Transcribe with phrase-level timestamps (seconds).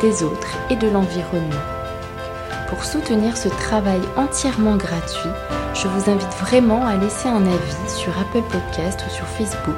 [0.00, 1.62] des autres et de l'environnement.
[2.68, 5.30] Pour soutenir ce travail entièrement gratuit,
[5.74, 9.76] je vous invite vraiment à laisser un avis sur Apple Podcast ou sur Facebook,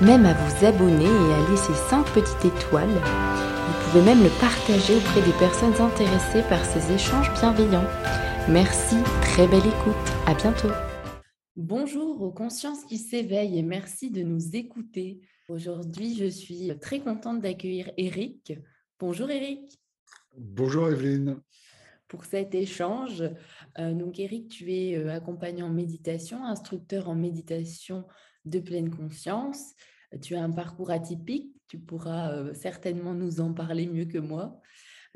[0.00, 2.88] même à vous abonner et à laisser 5 petites étoiles.
[2.88, 7.88] Vous pouvez même le partager auprès des personnes intéressées par ces échanges bienveillants.
[8.48, 9.94] Merci, très belle écoute,
[10.26, 10.70] à bientôt.
[11.56, 15.20] Bonjour aux consciences qui s'éveillent et merci de nous écouter.
[15.48, 18.52] Aujourd'hui, je suis très contente d'accueillir Eric,
[19.00, 19.80] Bonjour Eric.
[20.36, 21.40] Bonjour Evelyne.
[22.06, 23.24] Pour cet échange,
[23.78, 28.06] euh, donc Eric, tu es euh, accompagnant en méditation, instructeur en méditation
[28.44, 29.72] de pleine conscience.
[30.20, 34.60] Tu as un parcours atypique, tu pourras euh, certainement nous en parler mieux que moi.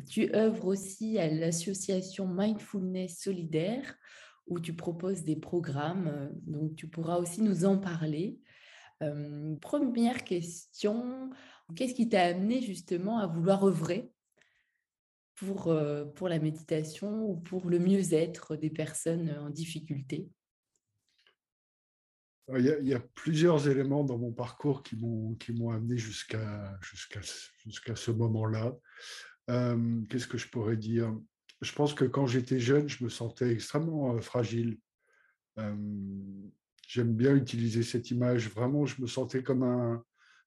[0.08, 3.96] Tu œuvres aussi à l'association Mindfulness Solidaire
[4.46, 8.38] où tu proposes des programmes, donc tu pourras aussi nous en parler.
[9.60, 11.30] première question,
[11.74, 14.10] Qu'est-ce qui t'a amené justement à vouloir œuvrer
[15.34, 20.28] pour, euh, pour la méditation ou pour le mieux-être des personnes en difficulté?
[22.54, 27.20] Il y, a, plusieurs éléments dans mon parcours qui m'ont amené jusqu'à jusqu'à
[27.64, 28.76] jusqu'à ce moment-là.
[29.48, 31.10] Euh, qu'est-ce que je pourrais dire?
[31.62, 34.78] Je pense que quand j'étais jeune, je me sentais extrêmement euh, fragile.
[35.56, 38.50] J'aime bien utiliser cette image.
[38.50, 40.04] Vraiment, je me sentais comme un,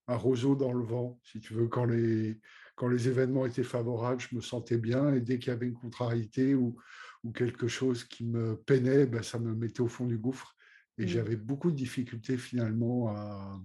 [0.08, 1.68] un roseau dans le vent, si tu veux.
[1.68, 2.40] Quand les,
[2.76, 5.14] quand les événements étaient favorables, je me sentais bien.
[5.14, 6.78] Et dès qu'il y avait une contrariété ou,
[7.24, 10.56] ou quelque chose qui me peinait, ben, ça me mettait au fond du gouffre.
[10.98, 11.08] Et mmh.
[11.08, 13.60] j'avais beaucoup de difficultés finalement à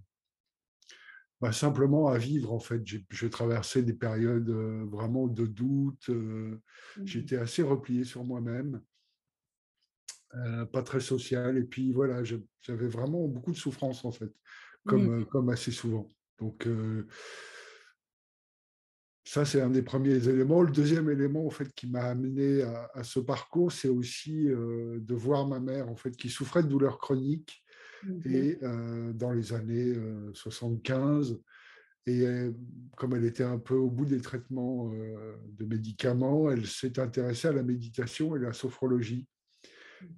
[1.41, 2.53] ben, simplement à vivre.
[2.53, 6.09] En fait, je traversais des périodes euh, vraiment de doute.
[6.09, 6.61] Euh,
[6.97, 7.05] mmh.
[7.05, 8.81] J'étais assez replié sur moi-même.
[10.35, 11.59] Euh, pas très social.
[11.59, 14.33] Et puis voilà, j'avais vraiment beaucoup de souffrance en fait,
[14.87, 15.27] comme, mmh.
[15.27, 16.09] comme assez souvent.
[16.39, 16.67] Donc,
[19.25, 20.63] ça, c'est un des premiers éléments.
[20.63, 25.47] Le deuxième élément, en fait, qui m'a amené à, ce parcours, c'est aussi de voir
[25.47, 27.63] ma mère, en fait, qui souffrait de douleurs chroniques
[28.05, 28.59] mmh et
[29.15, 29.95] dans les années
[30.35, 31.41] 75.
[32.07, 32.27] Et
[32.97, 37.53] comme elle était un peu au bout des traitements de médicaments, elle s'est intéressée à
[37.53, 39.29] la méditation et la sophrologie.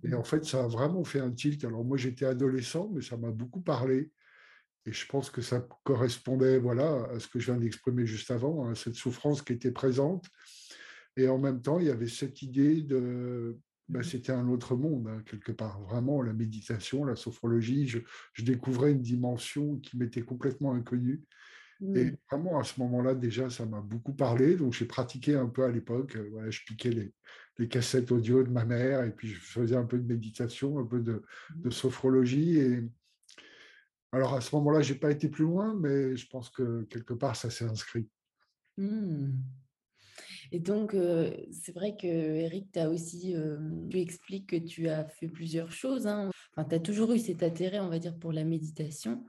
[0.03, 1.63] Et mmh en fait, ça a vraiment fait un tilt.
[1.65, 4.11] Alors moi, j'étais adolescent, mais ça m'a beaucoup parlé.
[4.87, 8.69] Et je pense que ça correspondait voilà, à ce que je viens d'exprimer juste avant,
[8.69, 10.27] à cette souffrance qui était présente.
[11.17, 13.59] Et en même temps, il y avait cette idée de.
[13.89, 15.81] Ben, c'était un autre monde, hein, quelque part.
[15.83, 17.99] Vraiment, la méditation, la sophrologie, je,
[18.33, 21.23] je découvrais une dimension qui m'était complètement inconnue.
[21.95, 24.57] Et vraiment, à ce moment-là, déjà, ça m'a beaucoup parlé.
[24.57, 26.17] Donc, j'ai pratiqué un peu à l'époque.
[26.33, 27.13] Voilà, je piquais les,
[27.59, 30.87] les, cassettes audio de ma mère et puis je faisais un peu de méditation, un
[30.87, 31.23] peu de,
[31.57, 32.59] de sophrologie.
[32.59, 32.85] Et,
[34.15, 37.15] alors à ce moment-là, je n'ai pas été plus loin, mais je pense que quelque
[37.15, 38.09] part, ça s'est inscrit.
[38.77, 39.33] Mmh.
[40.53, 43.59] Et donc, euh, c'est vrai que Eric, tu as aussi, euh,
[43.91, 46.07] tu expliques que tu as fait plusieurs choses.
[46.07, 46.31] Hein.
[46.53, 49.25] Enfin, tu as toujours eu cet intérêt, on va dire, pour la méditation,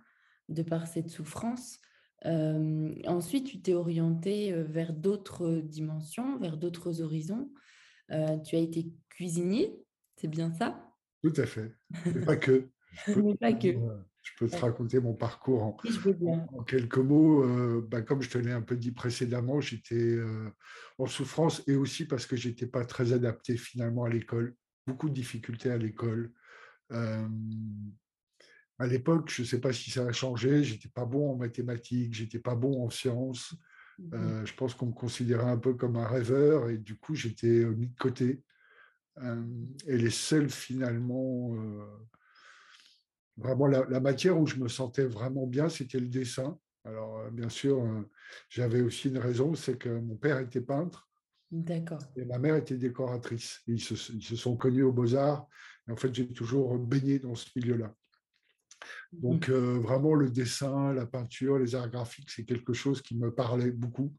[0.50, 1.80] de par cette souffrance.
[2.26, 7.50] Euh, ensuite, tu t'es orienté vers d'autres dimensions, vers d'autres horizons.
[8.10, 9.74] tu as été cuisinier,
[10.18, 10.80] c'est bien ça?
[11.24, 11.76] Tout à fait.
[12.06, 12.70] Mais pas que.
[13.08, 13.76] Mais pas que
[14.26, 17.44] je peux te raconter mon parcours en, quelques mots.
[17.44, 20.50] Euh, bah, comme je te l'ai un peu dit précédemment, j'étais euh,
[20.98, 24.56] en souffrance et aussi parce que j'étais pas très adapté finalement à l'école.
[24.88, 26.34] Beaucoup de difficultés à l'école.
[26.92, 27.28] Euh,
[28.80, 32.16] à l'époque, je ne sais pas si ça a changé, j'étais pas bon en mathématiques,
[32.16, 33.56] j'étais pas bon en sciences.
[33.98, 37.64] Mmh je pense qu'on me considérait un peu comme un rêveur et du coup, j'étais
[37.64, 38.44] mis de côté.
[39.88, 41.56] et les seuls finalement
[43.38, 46.58] vraiment la, matière où je me sentais vraiment bien, c'était le dessin.
[46.86, 48.10] Alors, euh, bien sûr, euh,
[48.50, 51.10] j'avais aussi une raison, c'est que mon père était peintre.
[51.52, 52.00] D'accord.
[52.16, 53.62] Et ma mère était décoratrice.
[53.68, 55.48] Ils se, sont connus aux Beaux-Arts.
[55.88, 57.94] Et en fait, j'ai toujours baigné dans ce milieu-là.
[59.14, 59.54] Donc, mmh.
[59.54, 63.72] euh, vraiment, le dessin, la peinture, les arts graphiques, c'est quelque chose qui me parlait
[63.72, 64.14] beaucoup.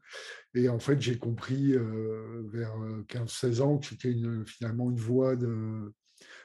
[0.53, 2.75] Et en fait, j'ai compris vers
[3.07, 4.15] 15-16 ans que c'était
[4.45, 5.93] finalement une voie de,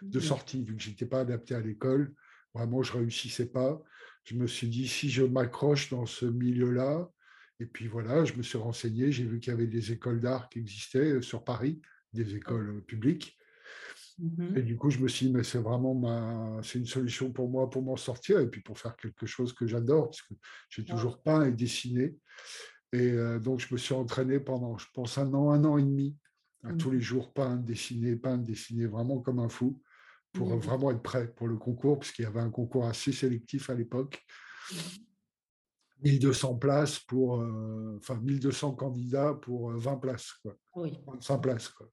[0.02, 0.22] de mmh.
[0.22, 2.14] sortie, vu que je n'étais pas adapté à l'école.
[2.54, 3.82] Vraiment, je réussissais pas.
[4.24, 7.10] Je me suis dit, si je m'accroche dans ce milieu-là,
[7.62, 10.48] Et puis voilà, je me suis renseigné, j'ai vu qu'il y avait des écoles d'art
[10.48, 11.80] qui existaient sur Paris,
[12.12, 13.38] des écoles publiques.
[14.18, 16.60] Mmh et du coup, je me suis dit, mais c'est vraiment ma...
[16.62, 19.66] c'est une solution pour moi pour m'en sortir et puis pour faire quelque chose que
[19.66, 20.34] j'adore, parce que
[20.68, 22.16] j'ai toujours peint et dessiné.
[22.92, 26.16] Et donc, je me suis entraîné pendant, je pense, un an, un an et demi,
[26.64, 29.80] à tous les mmh jours, peindre, dessiner, peindre, dessiner, vraiment comme un fou,
[30.32, 33.70] pour mmh vraiment être prêt pour le concours, puisqu'il y avait un concours assez sélectif
[33.70, 34.24] à l'époque.
[36.02, 37.44] 1200 places pour,
[37.96, 40.56] enfin 1200 candidats pour 20 places, quoi.
[40.74, 40.98] Oui.
[41.06, 41.88] 25 places, quoi.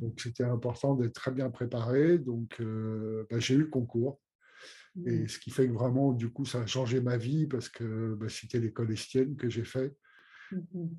[0.00, 2.18] Donc, c'était important d'être très bien préparé.
[2.18, 2.60] Donc,
[3.30, 4.20] bah, j'ai eu le concours.
[5.06, 8.14] Et ce qui fait que vraiment, du coup, ça a changé ma vie parce que
[8.14, 9.96] bah, c'était l'école estienne que j'ai fait.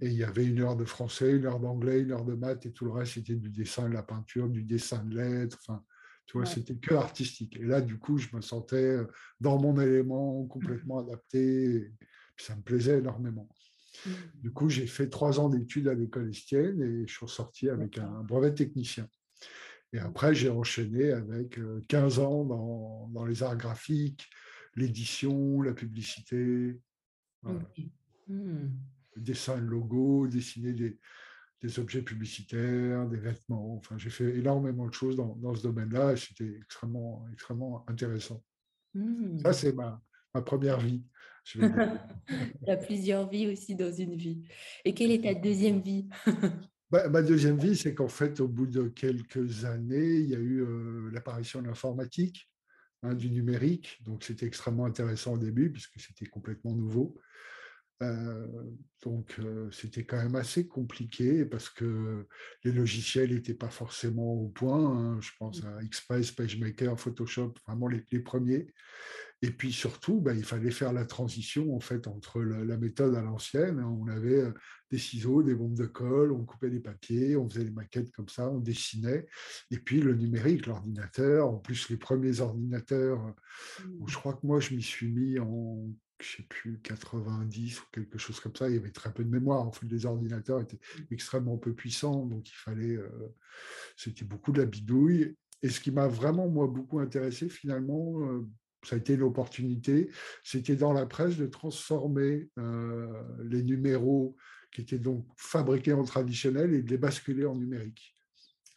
[0.02, 2.66] Et il y avait une heure de français, une heure d'anglais, une heure de maths
[2.66, 5.60] et tout le reste, c'était du dessin, de la peinture, du dessin de lettres.
[5.62, 5.84] Enfin,
[6.26, 7.58] tu vois, c'était que artistique.
[7.58, 8.98] Et là, du coup, je me sentais
[9.40, 11.76] dans mon élément, complètement adapté.
[11.76, 11.92] Et
[12.38, 13.48] ça me plaisait énormément.
[14.42, 17.98] Du coup, j'ai fait trois ans d'études à l'école estienne et je suis ressorti avec
[17.98, 19.08] un brevet technicien.
[19.94, 24.28] Et après, j'ai enchaîné avec 15 ans dans, dans les arts graphiques,
[24.76, 26.80] l'édition, la publicité,
[27.44, 27.54] mmh.
[28.28, 30.98] le dessin de logo, dessiner des,
[31.64, 33.78] des, objets publicitaires, des vêtements.
[33.78, 38.44] Enfin, j'ai fait énormément de choses dans, dans ce domaine-là et c'était extrêmement, extrêmement intéressant.
[38.94, 39.54] Ça, mmh.
[39.54, 40.02] c'est ma,
[40.34, 41.04] ma première vie.
[41.56, 44.42] Il y a plusieurs vies aussi dans une vie.
[44.86, 46.08] Et quelle est ta deuxième vie?
[46.92, 50.40] Bah, Ma deuxième vie, c'est qu'en fait, au bout de quelques années, il y a
[50.40, 52.52] eu euh, l'apparition de l'informatique,
[53.02, 54.00] hein, du numérique.
[54.06, 57.18] Donc, c'était extrêmement intéressant au début, puisque c'était complètement nouveau.
[59.04, 59.40] Donc,
[59.72, 62.28] c'était quand même assez compliqué parce que
[62.64, 64.98] les logiciels n'étaient pas forcément au point.
[64.98, 65.22] Hein.
[65.22, 68.68] Je pense à Express, PageMaker, Photoshop, vraiment les, les premiers.
[69.44, 73.22] Et puis surtout, bah, il fallait faire la transition en fait entre la, méthode à
[73.22, 73.78] l'ancienne.
[73.78, 73.98] Hein.
[74.02, 74.42] On avait
[74.90, 78.30] des ciseaux, des bombes de colle, on coupait des papiers, on faisait des maquettes comme
[78.30, 79.26] ça, on dessinait.
[79.70, 84.08] Et puis le numérique, l'ordinateur, en plus les premiers ordinateurs, mmh.
[84.08, 85.90] je crois que moi je m'y suis mis en
[86.24, 89.30] je sais plus, 90 ou quelque chose comme ça, il y avait très peu de
[89.30, 89.68] mémoire.
[89.68, 91.02] En fait, les ordinateurs étaient mmh.
[91.12, 93.10] extrêmement peu puissants, donc il fallait, euh,
[93.96, 95.36] c'était beaucoup de la bidouille.
[95.62, 98.48] Et ce qui m'a vraiment, moi, beaucoup intéressé finalement, euh,
[98.84, 100.10] ça a été l'opportunité,
[100.44, 104.36] c'était dans la presse de transformer euh, les numéros
[104.72, 108.14] qui étaient donc fabriqués en traditionnel et de les basculer en numérique.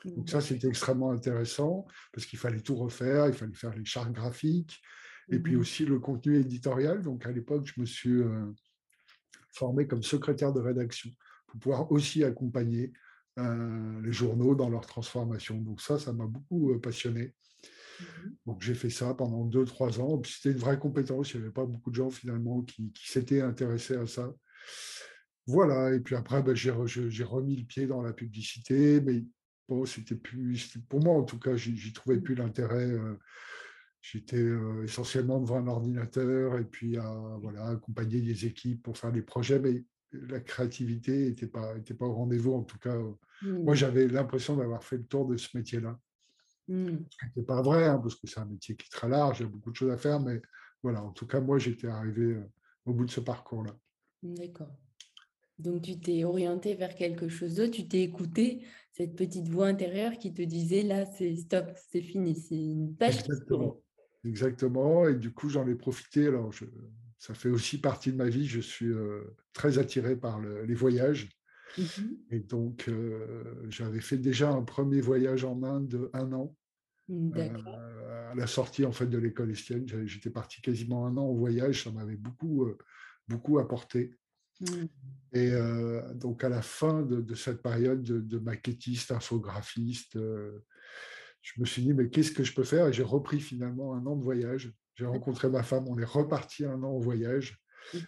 [0.05, 4.13] Donc ça, c'était extrêmement intéressant parce qu'il fallait tout refaire, il fallait faire les chartes
[4.13, 4.81] graphiques
[5.29, 7.03] et puis mmh aussi le contenu éditorial.
[7.03, 8.47] Donc à l'époque, je me suis euh,
[9.53, 11.11] formé comme secrétaire de rédaction
[11.47, 12.93] pour pouvoir aussi accompagner
[13.39, 15.61] euh, les journaux dans leur transformation.
[15.61, 17.35] Donc ça, ça m'a beaucoup passionné.
[18.01, 18.05] Mmh
[18.47, 20.21] Donc j'ai fait ça pendant deux, trois ans.
[20.25, 21.33] C'était une vraie compétence.
[21.33, 24.33] Il n'y avait pas beaucoup de gens finalement qui, s'étaient intéressés à ça.
[25.47, 25.95] Voilà.
[25.95, 29.25] Et puis après, ben, j'ai remis le pied dans la publicité, mais
[29.69, 32.91] bon, c'était plus, pour moi en tout cas, j'y trouvais plus l'intérêt.
[32.91, 33.19] Euh,
[34.13, 39.13] j'étais euh, essentiellement devant un ordinateur et puis à voilà, accompagner des équipes pour faire
[39.13, 42.53] des projets, mais la créativité n'était pas, était pas au rendez-vous.
[42.53, 42.97] En tout cas,
[43.43, 43.77] moi, mmh.
[43.77, 45.99] j'avais l'impression d'avoir fait le tour de ce métier-là.
[46.69, 46.99] Mmh.
[47.11, 49.43] Ce n'est pas vrai, hein, parce que c'est un métier qui est très large, il
[49.43, 50.41] y a beaucoup de choses à faire, mais
[50.83, 52.51] voilà, en tout cas, moi, j'étais arrivé euh,
[52.85, 53.77] au bout de ce parcours-là.
[54.23, 54.73] D'accord.
[55.59, 60.13] Donc, tu t'es orienté vers quelque chose d'autre, tu t'es écouté, cette petite voix intérieure
[60.19, 63.81] qui te disait, là, c'est stop, c'est fini, c'est une page Exactement.
[64.27, 66.27] Exactement, et du coup, j'en ai profité.
[66.27, 66.53] Alors,
[67.19, 71.29] ça fait aussi partie de ma vie, je suis euh, très attiré par les voyages.
[71.79, 71.83] Mmh
[72.31, 72.91] et donc,
[73.69, 76.57] j'avais fait déjà un premier voyage en Inde de un an.
[77.09, 77.39] Mmh,
[78.31, 81.85] à la sortie en fait de l'école estienne, j'étais parti quasiment un an au voyage,
[81.85, 82.69] ça m'avait beaucoup,
[83.29, 84.15] beaucoup apporté.
[84.61, 84.87] Mmh.
[85.35, 85.53] Et
[86.15, 90.19] donc à la fin de, cette période de, maquettiste, infographiste,
[91.47, 92.89] je me suis dit mais qu'est-ce que je peux faire?
[92.89, 94.73] Et j'ai repris finalement un an de voyage.
[94.97, 97.57] J'ai rencontré ma femme, on est reparti un an au voyage.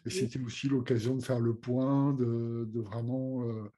[0.04, 3.71] Et c'était aussi l'occasion de faire le point, de, vraiment, euh,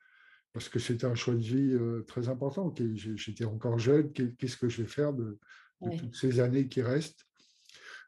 [0.54, 2.74] parce que c'était un choix de vie euh, très important.
[2.94, 5.38] J'étais encore jeune, qu'est-ce que je vais faire de,
[5.98, 7.26] toutes ces années qui restent?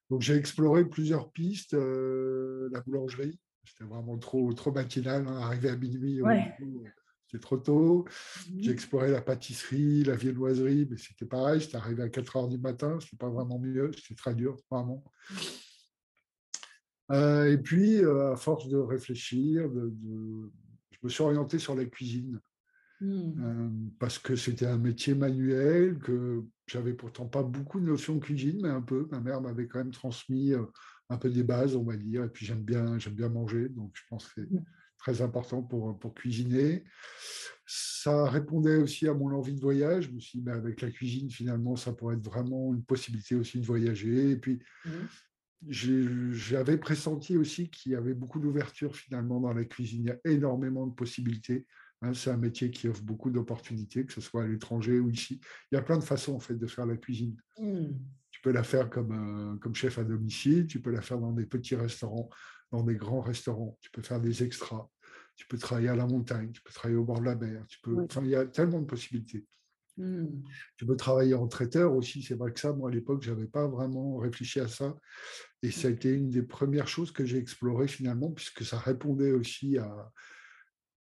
[0.09, 5.69] Donc j'ai exploré plusieurs pistes, euh, la boulangerie, c'était vraiment trop, trop matinal, hein, arrivé
[5.69, 6.23] à minuit.
[7.33, 8.05] C'était trop tôt.
[8.51, 11.61] Mmh j'ai exploré la pâtisserie, la viennoiserie, mais c'était pareil.
[11.61, 12.99] J'étais arrivé à 4 heures du matin.
[13.01, 13.91] C'était pas vraiment mieux.
[13.97, 15.03] C'était très dur, vraiment.
[17.11, 22.39] Euh, et puis, euh, à force de réfléchir, je me suis orienté sur la cuisine.
[23.01, 23.33] Mmh.
[23.43, 28.21] Euh, parce que c'était un métier manuel, que j'avais pourtant pas beaucoup de notions de
[28.21, 29.09] cuisine, mais un peu.
[29.11, 30.53] Ma mère m'avait quand même transmis
[31.09, 32.25] un peu des bases, on va dire.
[32.25, 34.65] Et puis j'aime bien, j'aime bien manger, donc je pense que mmh.
[35.03, 36.85] Très important pour, pour cuisiner.
[37.67, 40.05] Ça répondait aussi à mon envie de voyage.
[40.05, 43.35] Je me suis dit, bah, avec la cuisine, finalement, ça pourrait être vraiment une possibilité
[43.35, 44.31] aussi de voyager.
[44.31, 46.31] Et puis, mmh.
[46.33, 50.05] j'avais pressenti aussi qu'il y avait beaucoup d'ouverture finalement dans la cuisine.
[50.05, 51.67] Il y a énormément de possibilités.
[52.03, 52.15] Hein.
[52.15, 55.41] c'est un métier qui offre beaucoup d'opportunités, que ce soit à l'étranger ou ici.
[55.71, 57.37] Il y a plein de façons en fait de faire la cuisine.
[57.59, 57.87] Mmh.
[58.31, 61.33] Tu peux la faire comme, euh, comme chef à domicile, tu peux la faire dans
[61.33, 62.29] des petits restaurants,
[62.73, 64.89] dans des grands restaurants, tu peux faire des extras,
[65.37, 67.79] tu peux travailler à la montagne, tu peux travailler au bord de la mer, tu
[67.83, 68.07] peux...
[68.23, 69.47] il y a tellement de possibilités.
[69.99, 70.27] Mmh.
[70.79, 73.47] Tu peux travailler en traiteur aussi, c'est vrai que ça, moi à l'époque, je n'avais
[73.47, 74.97] pas vraiment réfléchi à ça.
[75.63, 79.33] Et ça a été une des premières choses que j'ai explorées finalement, puisque ça répondait
[79.33, 80.11] aussi à,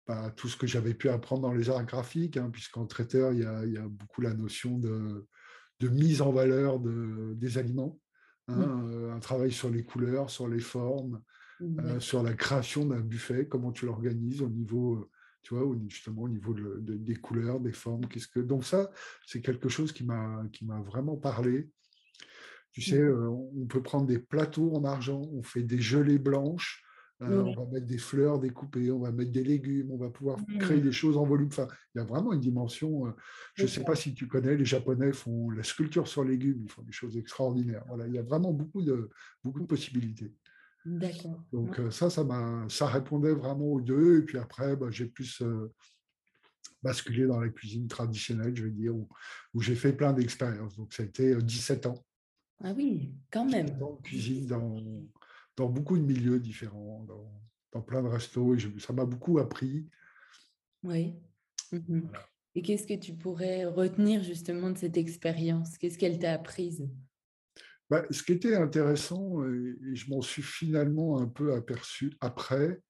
[0.07, 3.39] bah, tout ce que j'avais pu apprendre dans les arts graphiques, hein, puisqu'en traiteur, il
[3.39, 5.27] y, a, beaucoup la notion de,
[5.81, 7.99] mise en valeur des aliments,
[8.47, 11.21] hein, euh, un travail sur les couleurs, sur les formes,
[11.61, 15.09] euh, sur la création d'un buffet, comment tu l'organises au niveau, euh,
[15.41, 18.07] tu vois, justement au niveau des couleurs, des formes.
[18.07, 18.91] Qu'est-ce que donc ça,
[19.25, 21.69] c'est quelque chose qui m'a qui m'a vraiment parlé.
[22.71, 26.83] Tu sais, on peut prendre des plateaux en argent, on fait des gelées blanches,
[27.23, 30.37] euh, on va mettre des fleurs découpées, on va mettre des légumes, on va pouvoir
[30.59, 31.47] créer des choses en volume.
[31.47, 33.07] Enfin, il y a vraiment une dimension.
[33.07, 33.11] Euh,
[33.55, 36.71] je ne sais pas si tu connais, les Japonais font la sculpture sur légumes, ils
[36.71, 37.83] font des choses extraordinaires.
[37.87, 39.09] Voilà, il y a vraiment beaucoup de,
[39.43, 40.31] beaucoup de possibilités.
[40.87, 41.43] D'accord.
[41.51, 42.25] Donc euh, ça, ça,
[42.69, 44.19] ça répondait vraiment aux deux.
[44.19, 45.43] Et puis après, bah, j'ai plus
[46.81, 50.77] basculé dans la cuisine traditionnelle, je veux dire, où, j'ai fait plein d'expériences.
[50.77, 52.05] Donc ça a été 17 ans.
[52.63, 53.77] Ah oui, quand même.
[53.77, 54.81] Dans cuisine, dans,
[55.57, 58.55] dans beaucoup de milieux différents, dans, plein de restos.
[58.55, 59.87] Et ça m'a beaucoup appris.
[60.83, 61.15] Oui.
[61.71, 62.07] Mmh
[62.55, 65.77] et qu'est-ce que tu pourrais retenir justement de cette expérience?
[65.77, 66.89] Qu'est-ce qu'elle t'a apprise?
[67.89, 72.81] Bah, Ce qui était intéressant, et je m'en suis finalement un peu aperçu après,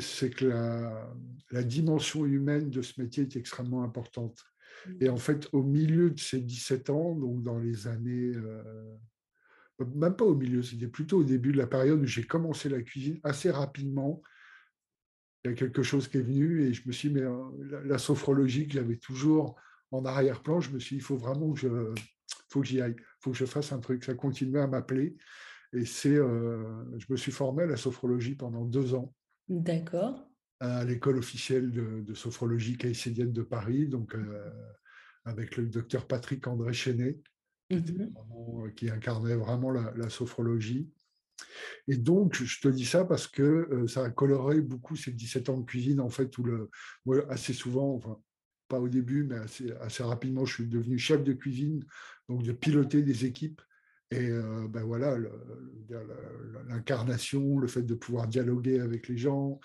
[0.00, 1.10] c'est que la,
[1.50, 4.38] la, dimension humaine de ce métier est extrêmement importante.
[4.86, 4.92] Mmh.
[5.00, 8.62] Et en fait, au milieu de ces 17 ans, donc dans les années euh,
[9.94, 12.82] même pas au milieu, c'était plutôt au début de la période où j'ai commencé la
[12.82, 14.22] cuisine assez rapidement.
[15.44, 17.82] Il y a quelque chose qui est venu et je me suis dit, mais euh,
[17.84, 19.56] la, sophrologie que j'avais toujours
[19.92, 21.94] en arrière-plan, je me suis dit, il faut vraiment que je,
[22.48, 24.04] faut que j'y aille, il faut que je fasse un truc.
[24.04, 25.16] Ça continuait à m'appeler.
[25.72, 29.14] Et c'est, euh, je me suis formé à la sophrologie pendant deux ans.
[29.48, 30.28] D'accord.
[30.60, 34.50] À l'école officielle de, sophrologie caïcédienne de Paris, donc euh,
[35.24, 37.20] avec le docteur Patrick André Chenet,
[37.70, 38.12] Mmh
[38.64, 40.90] euh, qui, incarnait vraiment la, sophrologie.
[41.86, 45.50] Et donc, je te dis ça parce que euh, ça a coloré beaucoup ces 17
[45.50, 46.70] ans de cuisine, en fait, où le,
[47.30, 48.18] assez souvent, enfin,
[48.68, 49.36] pas au début, mais
[49.80, 51.84] assez, rapidement, je suis devenu chef de cuisine,
[52.28, 53.60] donc de piloter des équipes.
[54.10, 55.18] Et euh, ben voilà,
[56.68, 59.60] l'incarnation, le fait de pouvoir dialoguer avec les gens,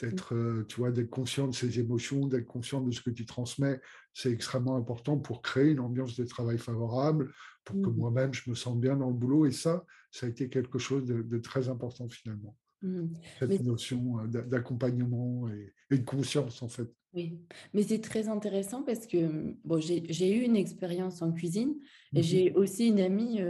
[0.00, 3.26] d'être, euh, tu vois, d'être conscient de ses émotions, d'être conscient de ce que tu
[3.26, 3.80] transmets,
[4.14, 7.32] c'est extrêmement important pour créer une ambiance de travail favorable,
[7.64, 7.96] pour que mmh.
[7.96, 9.46] moi-même je me sente bien dans le boulot.
[9.46, 12.56] Et ça, ça a été quelque chose de très important finalement.
[12.82, 13.06] Mmh.
[13.40, 16.88] Cette notion d'accompagnement et, de conscience, en fait.
[17.14, 17.40] Oui,
[17.72, 19.54] mais c'est très intéressant parce que
[20.10, 21.74] j'ai eu une expérience en cuisine
[22.12, 23.40] mmh j'ai aussi une amie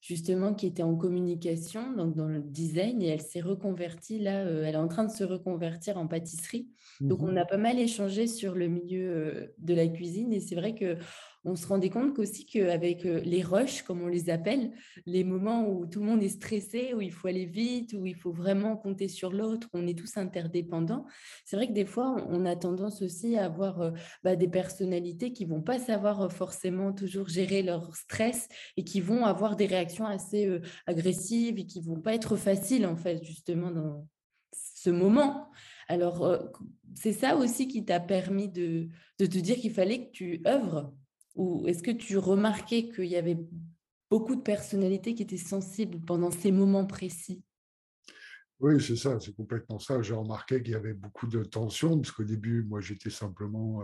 [0.00, 4.74] justement qui était en communication, donc dans le design, et elle s'est reconvertie là, elle
[4.74, 6.68] est en train de se reconvertir en pâtisserie.
[7.00, 10.74] Donc on a pas mal échangé sur le milieu de la cuisine et c'est vrai
[10.74, 10.96] que
[11.46, 14.72] on se rendait compte qu'aussi qu'avec les rushs, comme on les appelle,
[15.06, 18.16] les moments où tout le monde est stressé, où il faut aller vite, où il
[18.16, 21.06] faut vraiment compter sur l'autre, on est tous interdépendants,
[21.44, 23.92] c'est vrai que des fois, on a tendance aussi à avoir
[24.24, 28.05] bah, des personnalités qui vont pas savoir forcément toujours gérer leur stress
[28.76, 32.96] et qui vont avoir des réactions assez agressives et qui vont pas être faciles, en
[32.96, 34.08] fait, justement, dans
[34.52, 35.50] ce moment.
[35.88, 36.50] Alors,
[36.94, 40.94] c'est ça aussi qui t'a permis de, de te dire qu'il fallait que tu œuvres
[41.34, 43.38] ou est-ce que tu remarquais qu'il y avait
[44.10, 47.42] beaucoup de personnalités qui étaient sensibles pendant ces moments précis?
[48.58, 50.00] Oui, c'est ça, c'est complètement ça.
[50.00, 53.82] J'ai remarqué qu'il y avait beaucoup de tensions, parce qu'au début, moi, j'étais simplement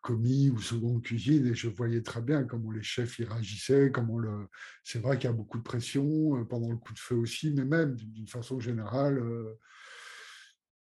[0.00, 4.18] commis ou seconde cuisine, et je voyais très bien comment les chefs y réagissaient, comment
[4.18, 4.48] le...
[4.82, 7.52] C'est vrai qu'il y a beaucoup de pression euh, pendant le coup de feu aussi,
[7.52, 9.58] mais même d'une façon générale, euh,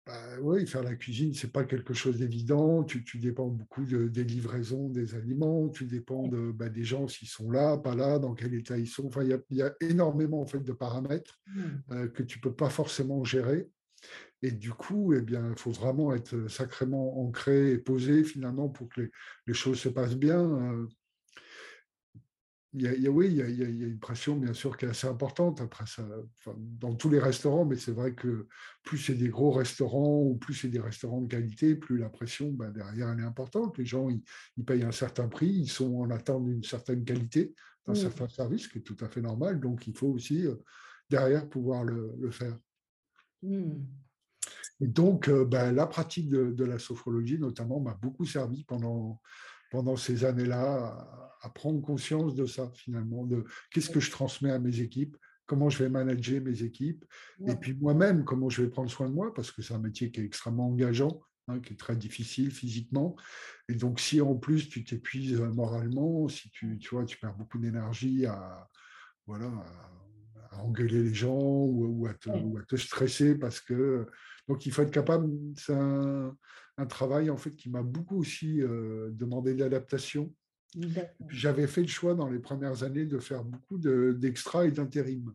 [0.09, 2.83] bah, oui, faire la cuisine, c'est pas quelque chose d'évident.
[2.83, 7.51] Tu, dépends beaucoup des livraisons des aliments, tu dépends de, bah, des gens s'ils sont
[7.51, 9.05] là, pas là, dans quel état ils sont.
[9.05, 11.61] Enfin, il y a, énormément en fait de paramètres mmh.
[11.91, 13.69] euh, que tu peux pas forcément gérer.
[14.41, 18.87] Et du coup, eh bien, il faut vraiment être sacrément ancré et posé finalement pour
[18.89, 19.09] que
[19.47, 20.39] les, choses se passent bien.
[20.39, 20.87] Euh.
[22.73, 25.59] il y a, oui, il y, a, une pression, bien sûr, qui est assez importante.
[25.59, 26.07] Après, ça,
[26.55, 28.47] dans tous les restaurants, mais c'est vrai que
[28.83, 32.49] plus c'est des gros restaurants ou plus c'est des restaurants de qualité, plus la pression
[32.51, 33.77] ben, derrière elle est importante.
[33.77, 37.53] Les gens, ils, payent un certain prix, ils sont en attente d'une certaine qualité,
[37.87, 39.59] d'un certain service, ce qui est tout à fait normal.
[39.59, 40.55] Donc, il faut aussi, euh,
[41.09, 42.57] derrière, pouvoir le, faire.
[43.41, 43.83] Mmh.
[44.81, 49.21] Et donc, euh, ben, la pratique de, de, la sophrologie, notamment, m'a beaucoup servi pendant,
[49.71, 51.07] pendant ces années-là
[51.41, 55.69] à, prendre conscience de ça, finalement, de qu'est-ce que je transmets à mes équipes, comment
[55.69, 57.03] je vais manager mes équipes,
[57.47, 60.11] et puis moi-même, comment je vais prendre soin de moi, parce que c'est un métier
[60.11, 63.15] qui est extrêmement engageant, hein, qui est très difficile physiquement.
[63.67, 67.57] Et donc, si en plus tu t'épuises moralement, si tu, tu vois, tu perds beaucoup
[67.57, 68.69] d'énergie à,
[69.25, 70.08] voilà, à,
[70.63, 74.05] engueuler les gens ou, à te, ou, à te, stresser parce que.
[74.47, 75.29] Donc, il faut être capable.
[75.55, 76.35] C'est un,
[76.79, 80.33] un travail en fait qui m'a beaucoup aussi euh, demandé de l'adaptation.
[81.29, 85.31] J'avais fait le choix dans les premières années de faire beaucoup d'extra et d'intérim.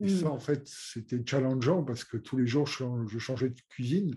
[0.00, 0.32] Et ça, mmh.
[0.32, 4.16] en fait, c'était challengeant parce que tous les jours, je changeais de cuisine.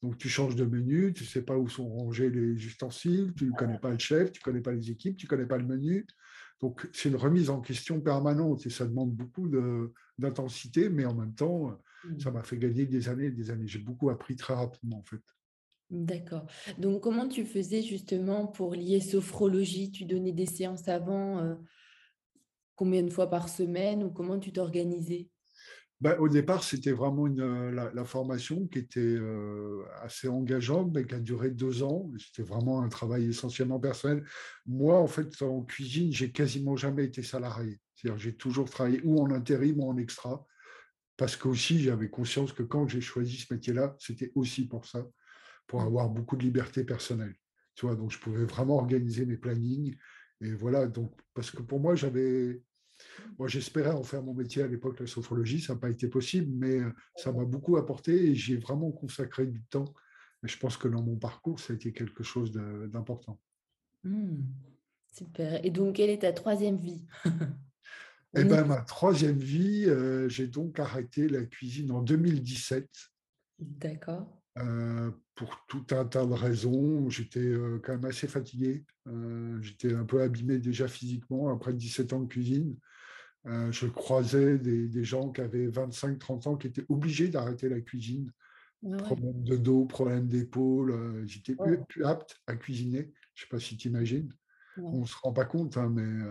[0.00, 3.46] Donc, tu changes de menu, tu ne sais pas où sont rangés les ustensiles, tu
[3.46, 5.58] ne connais pas le chef, tu ne connais pas les équipes, tu ne connais pas
[5.58, 6.06] le menu.
[6.60, 9.48] Donc, c'est une remise en question permanente et ça demande beaucoup
[10.18, 11.78] d'intensité, mais en même temps,
[12.18, 12.34] ça mmh.
[12.34, 13.68] m'a fait gagner des années et des années.
[13.68, 15.22] J'ai beaucoup appris très rapidement, en fait.
[15.90, 16.46] D'accord.
[16.76, 19.90] Donc, comment tu faisais justement pour lier sophrologie?
[19.90, 21.54] Tu donnais des séances avant, euh,
[22.74, 25.30] combien de fois par semaine ou comment tu t'organisais?
[26.00, 31.04] Ben, au départ, c'était vraiment une, euh, la, formation qui était euh, assez engageante, mais
[31.04, 32.12] qui a duré deux ans.
[32.18, 34.24] C'était vraiment un travail essentiellement personnel.
[34.64, 37.80] Moi, en fait, en cuisine, j'ai quasiment jamais été salarié.
[37.94, 40.46] C'est-à-dire, j'ai toujours travaillé ou en intérim ou en extra,
[41.16, 45.04] parce qu'aussi, j'avais conscience que quand j'ai choisi ce métier-là, c'était aussi pour ça
[45.68, 47.34] pour avoir beaucoup de liberté personnelle.
[47.76, 49.96] Tu vois, donc je pouvais vraiment organiser mes plannings.
[50.40, 52.60] Et voilà, donc, parce que pour moi, j'avais.
[53.38, 55.60] Moi, j'espérais en faire mon métier à l'époque, la sophrologie.
[55.60, 59.46] Ça n'a pas été possible, mais euh, ça m'a beaucoup apporté et j'ai vraiment consacré
[59.46, 59.92] du temps.
[60.44, 63.40] Et je pense que dans mon parcours, ça a été quelque chose d'important.
[64.04, 64.42] Mmh.
[65.12, 65.64] super.
[65.64, 67.06] Et donc, quelle est ta troisième vie?
[68.36, 72.86] Eh bien, ma troisième vie, euh, j'ai donc arrêté la cuisine en 2017.
[73.58, 74.38] D'accord.
[74.58, 77.08] Euh, pour tout un tas de raisons.
[77.10, 78.84] J'étais euh, quand même assez fatigué.
[79.06, 82.76] Euh, j'étais un peu abîmé déjà physiquement après 17 ans de cuisine.
[83.44, 88.30] Je croisais des, gens qui avaient 25-30 ans qui étaient obligés d'arrêter la cuisine.
[88.98, 91.24] Problème de dos, problème d'épaule.
[91.26, 91.56] J'étais
[91.88, 93.12] plus, apte à cuisiner.
[93.34, 94.32] Je ne sais pas si tu imagines.
[94.76, 96.24] On ne se rend pas compte, hein, mais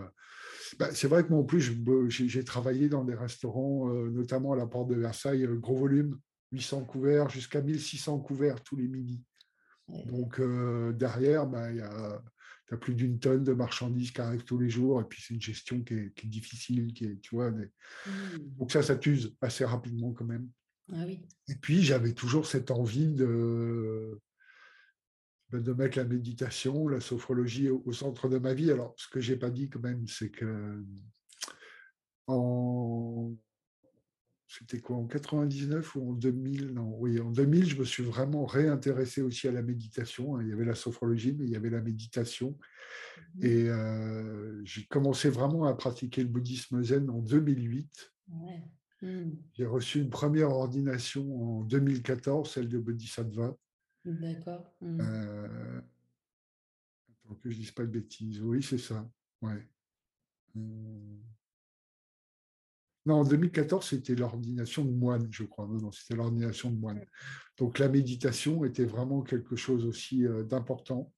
[0.78, 1.74] bah, c'est vrai que moi, en plus,
[2.08, 6.18] j'ai travaillé dans des restaurants, notamment à la porte de Versailles, gros volume.
[6.52, 9.22] 800 couverts jusqu'à 1600 couverts tous les midis.
[10.06, 12.22] Donc euh, derrière, bah, il y a,
[12.70, 15.40] as plus d'une tonne de marchandises qui arrivent tous les jours, et puis c'est une
[15.40, 17.50] gestion qui est, difficile, qui est, tu vois.
[17.50, 17.68] Mmh.
[18.58, 20.48] Donc ça, ça t'use assez rapidement quand même.
[20.92, 24.18] Ah et puis j'avais toujours cette envie de,
[25.50, 28.70] bah, de mettre la méditation, la sophrologie au, centre de ma vie.
[28.70, 30.84] Alors ce que j'ai pas dit quand même, c'est que
[32.26, 33.34] en
[34.48, 38.46] c'était quoi, en 99 ou en 2000 Non, oui, en 2000, je me suis vraiment
[38.46, 40.36] réintéressé aussi à la méditation.
[40.36, 40.42] Hein.
[40.42, 42.56] Il y avait la sophrologie, mais il y avait la méditation.
[43.34, 48.14] Mmh Et euh, j'ai commencé vraiment à pratiquer le bouddhisme zen en 2008.
[49.02, 49.30] Mmh.
[49.52, 53.54] J'ai reçu une première ordination en 2014, celle de Bodhisattva.
[54.06, 54.72] D'accord.
[54.80, 54.98] Mmh.
[55.02, 55.80] Euh,
[57.42, 58.40] que je ne dise pas de bêtises.
[58.40, 59.06] Oui, c'est ça.
[59.42, 59.68] Ouais.
[63.08, 65.66] Non, en 2014, c'était l'ordination de moine, je crois.
[65.66, 67.02] Non, non, c'était l'ordination de moine.
[67.56, 71.10] Donc la méditation était vraiment quelque chose aussi euh, d'important.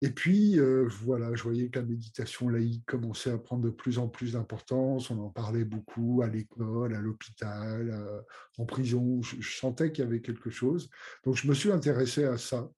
[0.00, 3.98] Et puis, euh, voilà, je voyais que la méditation laïque commençait à prendre de plus
[3.98, 5.10] en plus d'importance.
[5.10, 8.22] On en parlait beaucoup à l'école, à l'hôpital, euh,
[8.56, 9.20] en prison.
[9.20, 10.88] je sentais qu'il y avait quelque chose.
[11.26, 12.70] Donc, je me suis intéressé à ça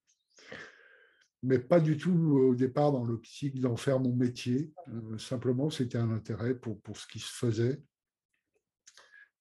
[1.42, 4.72] mais pas du tout au départ dans l'optique d'en faire mon métier.
[4.88, 7.80] Euh, simplement, c'était un intérêt pour, pour ce qui se faisait.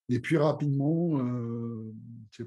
[0.10, 1.94] Et puis rapidement, euh,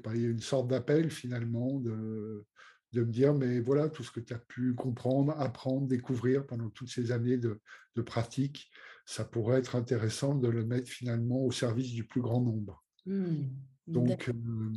[0.01, 2.45] pas, il y a une sorte d'appel finalement de,
[2.93, 6.69] de, me dire, mais voilà, tout ce que tu as pu comprendre, apprendre, découvrir pendant
[6.69, 7.59] toutes ces années de,
[7.95, 8.71] de, pratique,
[9.05, 12.83] ça pourrait être intéressant de le mettre finalement au service du plus grand nombre.
[13.05, 13.43] Mmh.
[13.87, 14.73] Donc, euh,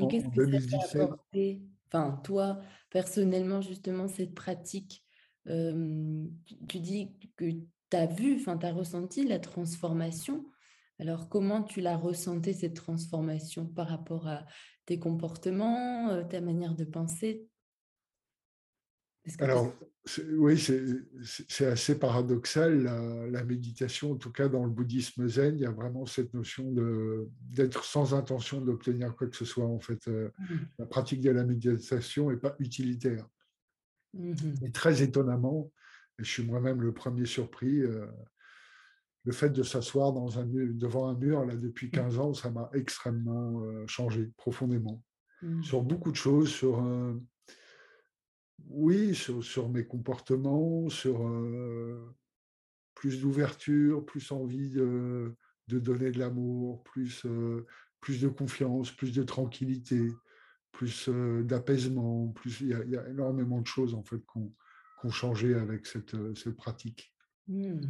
[0.00, 1.08] en, 2017
[2.24, 5.04] toi personnellement justement cette pratique,
[5.46, 10.44] tu, dis que tu as vu, enfin tu as ressenti la transformation.
[10.98, 14.46] Alors comment tu l'as ressenti cette transformation par rapport à
[14.86, 17.48] tes comportements, ta manière de penser?
[19.38, 19.72] Alors,
[20.34, 22.82] oui, c'est assez paradoxal.
[23.30, 26.72] La, méditation, en tout cas dans le bouddhisme zen, il y a vraiment cette notion
[27.50, 29.66] d'être sans intention d'obtenir quoi que ce soit.
[29.66, 30.54] En fait, euh, mmh.
[30.80, 33.26] la pratique de la méditation n'est pas utilitaire.
[34.14, 35.72] Mmh Et très étonnamment,
[36.18, 38.06] je suis moi-même le premier surpris, euh,
[39.24, 42.20] le fait de s'asseoir devant un mur, là, depuis 15 mmh.
[42.20, 45.00] ans, ça m'a extrêmement euh, changé, profondément.
[45.60, 46.80] Sur beaucoup de choses, sur
[48.68, 52.14] oui, sur, mes comportements, sur euh,
[52.94, 55.34] plus d'ouverture, plus envie de,
[55.68, 57.66] donner de l'amour, plus, euh,
[58.00, 60.08] plus de confiance, plus de tranquillité,
[60.70, 62.28] plus euh, d'apaisement.
[62.28, 64.22] Plus il y, a énormément de choses en fait
[65.04, 66.16] ont changé avec cette,
[66.56, 67.14] pratique.
[67.48, 67.80] Mmh.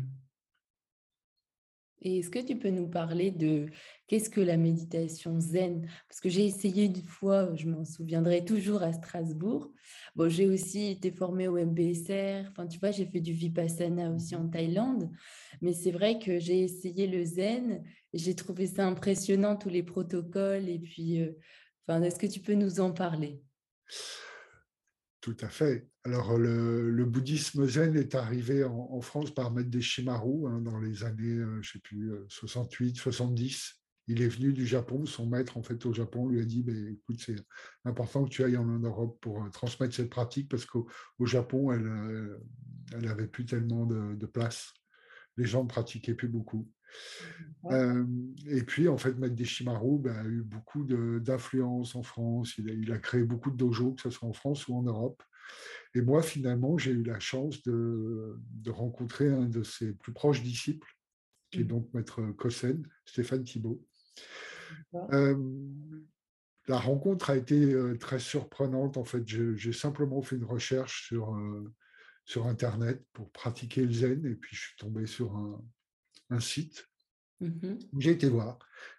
[2.05, 3.67] Et est-ce que tu peux nous parler de
[4.09, 5.89] qu'est-ce que la méditation zen?
[6.09, 9.73] Parce que j'ai essayé une fois, je m'en souviendrai toujours à Strasbourg.
[10.17, 12.49] Bon, j'ai aussi été formée au MBSR.
[12.51, 15.11] Enfin, tu vois, j'ai fait du vipassana aussi en Thaïlande.
[15.61, 20.69] Mais c'est vrai que j'ai essayé le zen j'ai trouvé ça impressionnant, tous les protocoles.
[20.69, 21.33] Et puis, euh,
[21.87, 23.43] enfin, est-ce que tu peux nous en parler?
[25.21, 25.89] Tout à fait.
[26.05, 31.39] Alors, le, bouddhisme zen est arrivé en, France par Maître Deshimaru hein, dans les années,
[31.39, 33.81] euh, je sais plus, 68, euh, 70.
[34.09, 35.07] Il est venu du Japon.
[35.07, 37.37] Son maître, en fait, au Japon, lui a dit bah, écoute, c'est
[37.85, 40.89] important que tu ailles en Europe pour euh, transmettre cette pratique parce qu'au
[41.21, 44.75] Japon, elle n'avait plus tellement de, place.
[45.37, 46.69] Les gens ne pratiquaient plus beaucoup.
[47.71, 52.59] et puis, en fait, Maître Deshimaru bah, a eu beaucoup d'influence en France.
[52.59, 55.23] Il a, créé beaucoup de dojos, que ce soit en France ou en Europe.
[55.95, 58.39] Et moi, finalement, j'ai eu la chance de,
[58.69, 60.89] rencontrer un de ses plus proches disciples,
[61.51, 61.69] qui est mmh.
[61.69, 63.85] donc Maître Kossen, Stéphane Thibault.
[64.93, 68.97] la rencontre a été très surprenante.
[68.97, 71.39] En fait, j'ai simplement fait une recherche sur,
[72.25, 75.63] sur Internet pour pratiquer le zen, et puis je suis tombé sur un,
[76.31, 76.89] un site
[77.41, 78.59] mmh j'ai été voir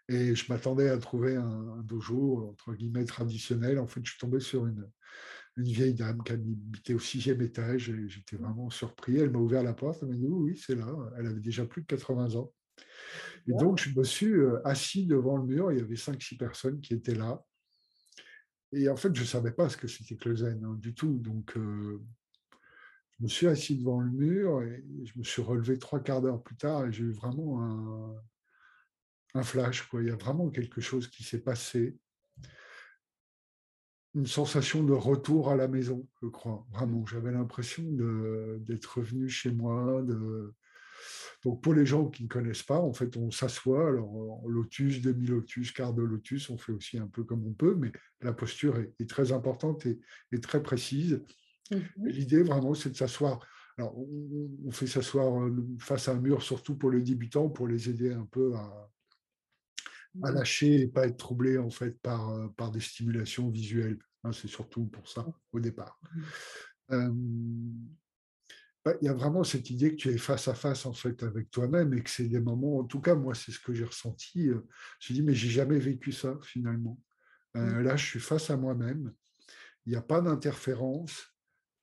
[0.09, 3.79] et je m'attendais à trouver un, dojo entre guillemets traditionnel.
[3.79, 4.89] En fait, je suis tombé sur une,
[5.57, 9.17] une vieille dame qui habitait au sixième étage et j'étais vraiment surpris.
[9.17, 10.87] Elle m'a ouvert la porte, elle m'a dit oui, c'est là.
[11.17, 12.51] Elle avait déjà plus de 80 ans.
[13.47, 15.71] Et donc, je me suis assis devant le mur.
[15.71, 17.43] Il y avait cinq, six personnes qui étaient là.
[18.71, 20.95] Et en fait, je ne savais pas ce que c'était que le zen hein, du
[20.95, 21.19] tout.
[21.19, 26.21] Donc, je me suis assis devant le mur et je me suis relevé trois quarts
[26.21, 28.15] d'heure plus tard et j'ai eu vraiment un,
[29.35, 29.83] un flash.
[29.83, 30.01] Quoi.
[30.01, 31.97] Il y a vraiment quelque chose qui s'est passé.
[34.15, 36.65] Une sensation de retour à la maison, je crois.
[36.71, 37.83] Vraiment, j'avais l'impression
[38.59, 40.01] d'être revenu chez moi.
[40.03, 40.53] De...
[41.43, 43.87] Donc, pour les gens qui ne connaissent pas, en fait, on s'assoit.
[43.87, 47.75] Alors, en lotus, demi-lotus, quart de lotus, on fait aussi un peu comme on peut,
[47.75, 49.99] mais la posture est, très importante et,
[50.31, 51.21] et très précise.
[51.71, 53.39] Mmh l'idée, vraiment, c'est de s'asseoir.
[53.77, 57.89] Alors, on, fait s'asseoir euh, face à un mur, surtout pour les débutants, pour les
[57.89, 58.89] aider un peu à,
[60.21, 63.99] à mmh lâcher et pas être troublés en fait par, euh, par des stimulations visuelles.
[64.23, 65.99] Hein, c'est surtout pour ça au départ.
[66.89, 67.87] Mmh.
[68.85, 71.23] Bah, il y a vraiment cette idée que tu es face à face en fait
[71.23, 73.85] avec toi-même et que c'est des moments, en tout cas moi c'est ce que j'ai
[73.85, 74.49] ressenti.
[74.49, 74.67] Euh,
[74.99, 76.99] je me dit mais j'ai jamais vécu ça finalement.
[77.55, 79.13] Là je suis face à moi-même.
[79.85, 81.33] Il n'y a pas d'interférence.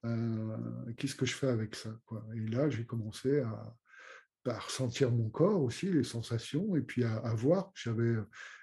[0.03, 2.27] Qu'est-ce que je fais avec ça quoi?
[2.35, 3.77] Et là, j'ai commencé à,
[4.47, 7.71] ressentir mon corps aussi, les sensations, et puis à, voir.
[7.75, 8.17] J'avais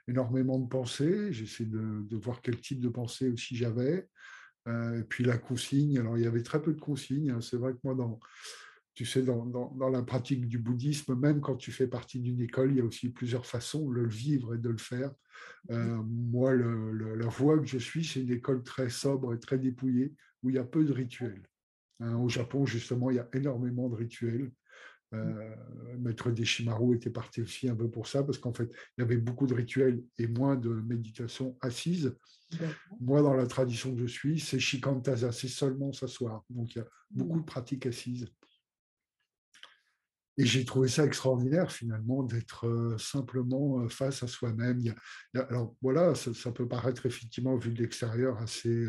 [0.07, 4.07] énormément de pensées, j'essaie de, de, voir quel type de pensée aussi j'avais.
[4.67, 7.31] Euh, et puis la consigne, alors il y avait très peu de consignes.
[7.31, 7.41] Hein.
[7.41, 8.19] C'est vrai que moi, dans,
[8.93, 12.71] tu sais, dans, dans, la pratique du bouddhisme, même quand tu fais partie d'une école,
[12.71, 15.11] il y a aussi plusieurs façons de le vivre et de le faire.
[15.71, 20.13] Euh, moi, la voie que je suis, c'est une école très sobre et très dépouillée
[20.43, 21.43] où il y a peu de rituels.
[21.99, 24.51] Hein, au Japon, justement, il y a énormément de rituels.
[25.13, 25.55] Euh,
[25.99, 29.17] Maître Deshimaru était parti aussi un peu pour ça, parce qu'en fait, il y avait
[29.17, 32.15] beaucoup de rituels et moins de méditation assise.
[32.99, 36.43] Moi, dans la tradition que je suis, c'est Shikantaza, c'est seulement s'asseoir.
[36.49, 38.27] Donc, il y a beaucoup de pratiques assises.
[40.39, 44.79] Et j'ai trouvé ça extraordinaire, finalement, d'être euh, simplement euh, face à soi-même.
[45.33, 48.85] Alors, voilà, ça, peut paraître effectivement, vu de l'extérieur, assez,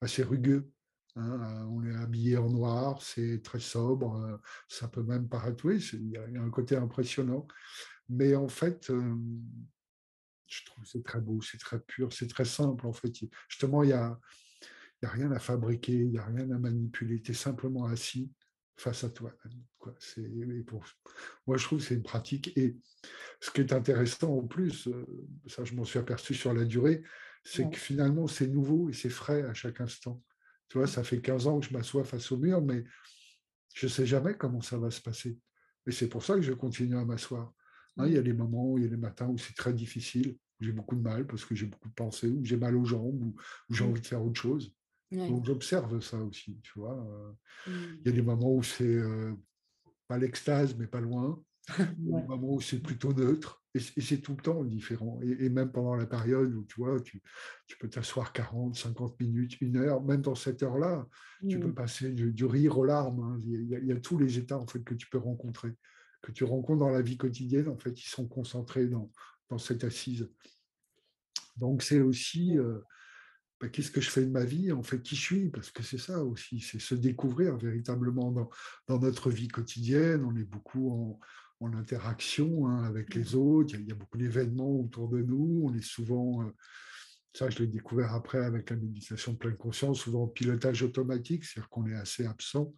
[0.00, 0.68] assez rugueux.
[1.16, 4.36] Hein, on est habillé en noir, c'est très sobre, euh,
[4.68, 7.46] ça peut même paraître, oui, il y, a un côté impressionnant.
[8.08, 9.16] Mais en fait, euh,
[10.46, 12.86] je trouve que c'est très beau, c'est très pur, c'est très simple.
[12.86, 13.12] En fait,
[13.48, 14.18] justement, il n'y a,
[15.02, 17.20] y a rien à fabriquer, il n'y a rien à manipuler.
[17.22, 18.30] Tu es simplement assis
[18.76, 19.32] face à toi.
[19.78, 19.94] Quoi.
[20.66, 20.84] Pour,
[21.46, 22.56] moi, je trouve que c'est une pratique.
[22.56, 22.76] Et
[23.40, 25.06] ce qui est intéressant en plus, euh,
[25.46, 27.02] ça je m'en suis aperçu sur la durée,
[27.44, 30.22] c'est que finalement, c'est nouveau et c'est frais à chaque instant
[30.70, 32.84] Tu vois, ça fait 15 ans que je m'assois face au mur, mais
[33.74, 35.36] je ne sais jamais comment ça va se passer.
[35.86, 37.52] Et c'est pour ça que je continue à m'asseoir.
[37.96, 40.36] Hein, il y a des moments, il y a des matins où c'est très difficile,
[40.60, 42.84] où j'ai beaucoup de mal parce que j'ai beaucoup de pensées, où j'ai mal aux
[42.84, 43.34] jambes, où,
[43.74, 44.72] j'ai envie de faire autre chose.
[45.10, 46.94] Donc j'observe ça aussi, tu vois.
[47.66, 47.70] Mmh.
[47.72, 49.34] Il y a des moments où c'est euh,
[50.06, 51.42] pas l'extase, mais pas loin.
[51.98, 53.62] Moments où c'est plutôt neutre.
[53.74, 55.20] Et, c'est tout le temps différent.
[55.22, 57.22] Et, même pendant la période où tu vois, tu,
[57.66, 61.06] tu peux t'asseoir 40, 50 minutes, une heure, même dans cette heure-là,
[61.48, 61.74] tu peux mmh.
[61.74, 63.20] passer du, rire aux larmes.
[63.20, 63.38] Hein.
[63.44, 65.72] Il, y a, tous les états en fait, que tu peux rencontrer,
[66.22, 67.68] que tu rencontres dans la vie quotidienne.
[67.68, 69.10] En fait, ils sont concentrés dans,
[69.48, 70.28] dans cette assise.
[71.56, 72.80] Donc c'est aussi euh,
[73.60, 75.82] bah, qu'est-ce que je fais de ma vie, en fait, qui je suis, parce que
[75.82, 78.48] c'est ça aussi, c'est se découvrir véritablement dans,
[78.88, 80.24] dans, notre vie quotidienne.
[80.24, 81.20] On est beaucoup en,
[81.60, 85.74] en interaction hein, avec les autres, il y, a, beaucoup d'événements autour de nous, on
[85.74, 86.50] est souvent, euh,
[87.34, 91.44] ça je l'ai découvert après avec la méditation de pleine conscience, souvent en pilotage automatique,
[91.44, 92.74] c'est-à-dire qu'on est assez absent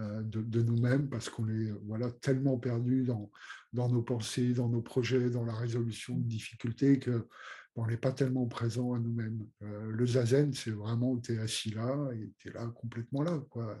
[0.00, 3.30] euh, de, nous-mêmes parce qu'on est voilà, tellement perdu dans,
[3.72, 7.26] dans nos pensées, dans nos projets, dans la résolution de difficultés que
[7.76, 9.46] on n'est pas tellement présent à nous-mêmes.
[9.62, 13.38] Euh, le zazen, c'est vraiment, tu es assis là et tu es là, complètement là.
[13.50, 13.78] Quoi.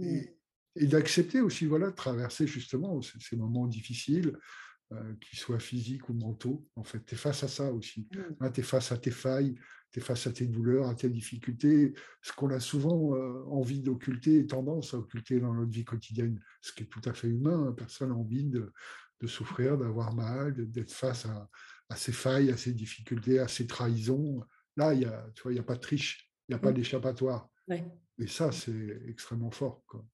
[0.00, 0.37] Et,
[0.78, 4.38] et d'accepter aussi voilà, de traverser justement ces, moments difficiles,
[4.92, 6.66] euh, qu'ils soient physiques ou mentaux.
[6.76, 8.08] En fait, tu es face à ça aussi.
[8.12, 8.20] Mmh.
[8.40, 9.54] Hein, tu es face à tes failles,
[9.90, 13.80] tu es face à tes douleurs, à tes difficultés, ce qu'on a souvent euh, envie
[13.80, 17.28] d'occulter et tendance à occulter dans notre vie quotidienne, ce qui est tout à fait
[17.28, 17.68] humain.
[17.68, 17.72] Hein.
[17.72, 18.72] Personne n'a envie de,
[19.26, 21.50] souffrir, d'avoir mal, d'être face à,
[21.88, 24.44] à, ces failles, à ces difficultés, à ces trahisons.
[24.76, 26.74] Là, il n'y a, a pas de triche, il n'y a pas mmh.
[26.74, 27.50] d'échappatoire.
[28.18, 29.82] Et ça, c'est extrêmement fort.
[29.86, 30.04] Quoi.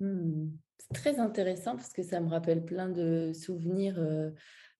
[0.00, 0.50] Mmh.
[0.78, 3.98] C'est très intéressant parce que ça me rappelle plein de souvenirs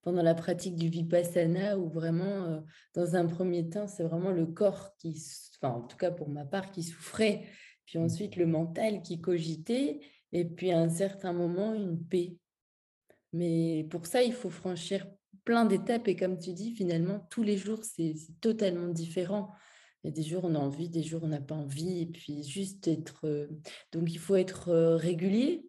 [0.03, 2.63] pendant la pratique du vipassana où vraiment,
[2.95, 5.17] dans un premier temps, c'est vraiment le corps qui,
[5.57, 7.45] enfin, en tout cas pour ma part, qui souffrait,
[7.87, 8.03] puis mmh.
[8.03, 10.01] ensuite le mental qui cogitait,
[10.33, 12.37] et puis à un certain moment, une paix.
[13.33, 15.07] Mais pour ça, il faut franchir
[15.45, 19.51] plein d'étapes et comme tu dis, finalement, tous les jours, c'est totalement différent.
[20.05, 22.03] Il y a des jours on a envie, des jours on n'a pas envie.
[22.03, 23.27] Et puis juste être...
[23.27, 23.49] Euh,
[23.91, 25.67] donc il faut être euh, régulier,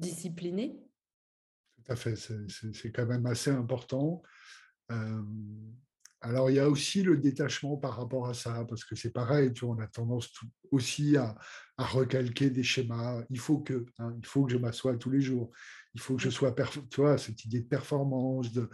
[0.00, 0.76] discipliné.
[1.76, 4.20] Tout à fait, c'est quand même assez important.
[6.20, 9.52] alors il y a aussi le détachement par rapport à ça, parce que c'est pareil,
[9.52, 10.32] tu vois, on a tendance
[10.72, 11.36] aussi à,
[11.78, 13.22] recalquer des schémas.
[13.30, 15.52] Il faut que, hein, il faut que je m'assoie tous les jours.
[15.94, 16.52] Il faut que je sois,
[16.90, 18.68] tu vois, cette idée de performance, de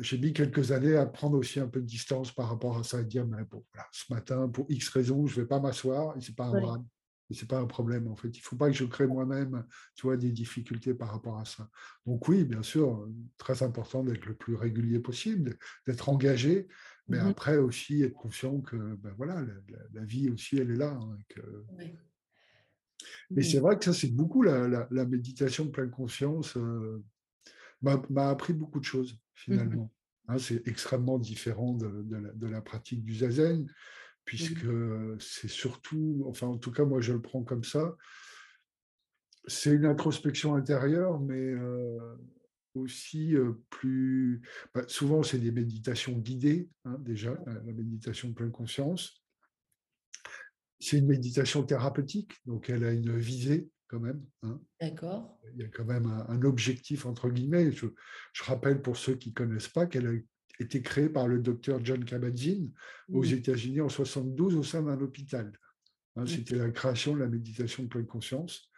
[0.00, 3.00] j'ai mis quelques années à prendre aussi un peu de distance par rapport à ça
[3.00, 6.16] et dire, mais bon, voilà, ce matin, pour X raisons, je ne vais pas m'asseoir
[6.16, 6.86] et ce n'est pas un drame.
[7.30, 8.28] Et ce n'est pas un problème, en fait.
[8.28, 9.64] Il ne faut pas que je crée moi-même
[9.94, 11.70] tu vois, des difficultés par rapport à ça.
[12.04, 16.66] Donc oui, bien sûr, très important d'être le plus régulier possible, d'être engagé,
[17.08, 19.44] mais mmh après aussi être conscient que ben voilà,
[19.92, 20.98] la, vie aussi, elle est là.
[21.00, 21.18] Hein,
[23.30, 26.56] Mais c'est vrai que ça, c'est beaucoup la, méditation de pleine conscience.
[26.56, 27.02] Euh,
[27.82, 29.92] m'a appris beaucoup de choses, mmh finalement.
[30.28, 33.66] Hein, c'est extrêmement différent de, la, pratique du zazen,
[34.24, 37.96] puisque mmh c'est surtout, enfin en tout cas moi je le prends comme ça,
[39.46, 41.54] c'est une introspection intérieure, mais
[42.74, 43.34] aussi
[43.70, 44.42] plus...
[44.74, 49.24] Bah, souvent c'est des méditations guidées, hein, déjà, la méditation de pleine conscience.
[50.78, 54.24] C'est une méditation thérapeutique, donc elle a une visée quand même.
[54.42, 54.60] Hein.
[54.80, 55.38] D'accord.
[55.52, 57.72] Il y a quand même un, objectif, entre guillemets.
[57.72, 57.86] Je,
[58.44, 60.12] rappelle pour ceux qui ne connaissent pas qu'elle a
[60.62, 62.72] été créée par le docteur John Kabat-Zinn
[63.12, 65.52] aux États-Unis en 72 au sein d'un hôpital.
[66.16, 68.70] Hein, c'était la création de la méditation de pleine conscience.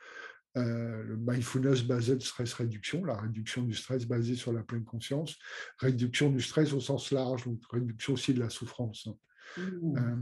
[0.57, 5.39] Euh, le mindfulness based stress réduction, la réduction du stress basée sur la pleine conscience,
[5.79, 9.09] réduction du stress au sens large, donc réduction aussi de la souffrance.
[9.09, 9.17] Hein.
[9.57, 9.97] Mmh.
[9.97, 10.17] Euh,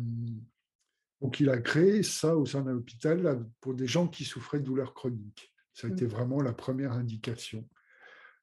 [1.21, 4.65] donc, il a créé ça au sein d'un hôpital pour des gens qui souffraient de
[4.65, 5.53] douleurs chroniques.
[5.75, 6.09] Ça a été mmh.
[6.09, 7.69] vraiment la première indication.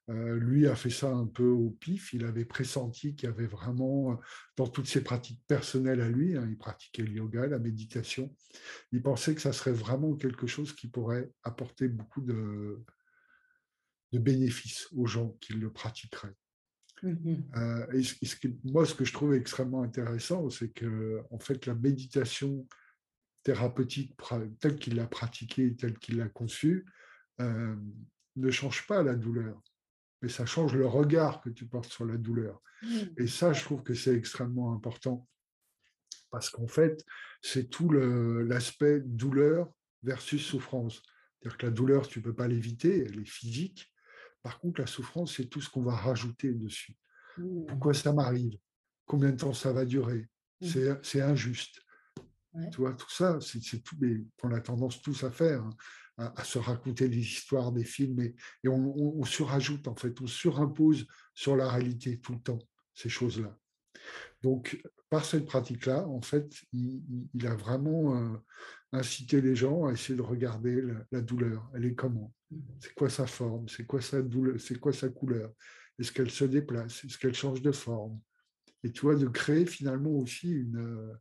[0.09, 2.13] Euh, lui a fait ça un peu au pif.
[2.13, 4.19] Il avait pressenti qu'il y avait vraiment,
[4.55, 8.33] dans toutes ses pratiques personnelles à lui, hein, il pratiquait le yoga, la méditation,
[8.91, 12.81] il pensait que ça serait vraiment quelque chose qui pourrait apporter beaucoup de,
[14.13, 16.35] de bénéfices aux gens qui le pratiqueraient.
[17.03, 18.01] Mmh euh, et,
[18.63, 22.67] moi, ce que je trouve extrêmement intéressant, c'est que en fait, la méditation
[23.43, 24.15] thérapeutique
[24.59, 26.85] telle qu'il l'a pratiquée, telle qu'il l'a conçue,
[27.39, 27.75] euh,
[28.35, 29.61] ne change pas la douleur,
[30.21, 32.61] mais ça change le regard que tu portes sur la douleur.
[32.81, 32.87] Mmh.
[33.17, 35.27] Et ça, je trouve que c'est extrêmement important
[36.29, 37.05] parce qu'en fait,
[37.41, 39.71] c'est tout l'aspect douleur
[40.03, 41.01] versus souffrance.
[41.39, 43.91] C'est-à-dire que la douleur, tu ne peux pas l'éviter, elle est physique,
[44.47, 46.95] par contre, la souffrance, c'est tout ce qu'on va rajouter dessus.
[47.37, 47.65] Mmh.
[47.67, 48.57] Pourquoi ça m'arrive?
[49.05, 50.25] Combien de temps ça va durer?
[50.61, 50.67] Mmh.
[51.03, 51.81] C'est injuste.
[52.71, 55.61] Tu vois, tout ça, c'est tout, mais qu'on a tendance tous à faire,
[56.17, 60.27] hein, à, se raconter des histoires, des films, et, et on, surajoute, en fait, on
[60.27, 62.59] surimpose sur la réalité tout le temps
[62.93, 63.53] ces choses-là.
[64.43, 68.37] Donc, par cette pratique-là, en fait, il, a vraiment euh,
[68.93, 70.81] incité les gens à essayer de regarder
[71.11, 71.69] la, douleur.
[71.75, 72.33] Elle est comment?
[72.79, 73.67] C'est quoi sa forme?
[73.67, 74.59] C'est quoi sa douleur?
[74.59, 75.51] C'est quoi sa couleur?
[75.99, 77.03] Est-ce qu'elle se déplace?
[77.03, 78.19] Est-ce qu'elle change de forme?
[78.83, 81.13] Et tu vois, de créer finalement aussi une, euh,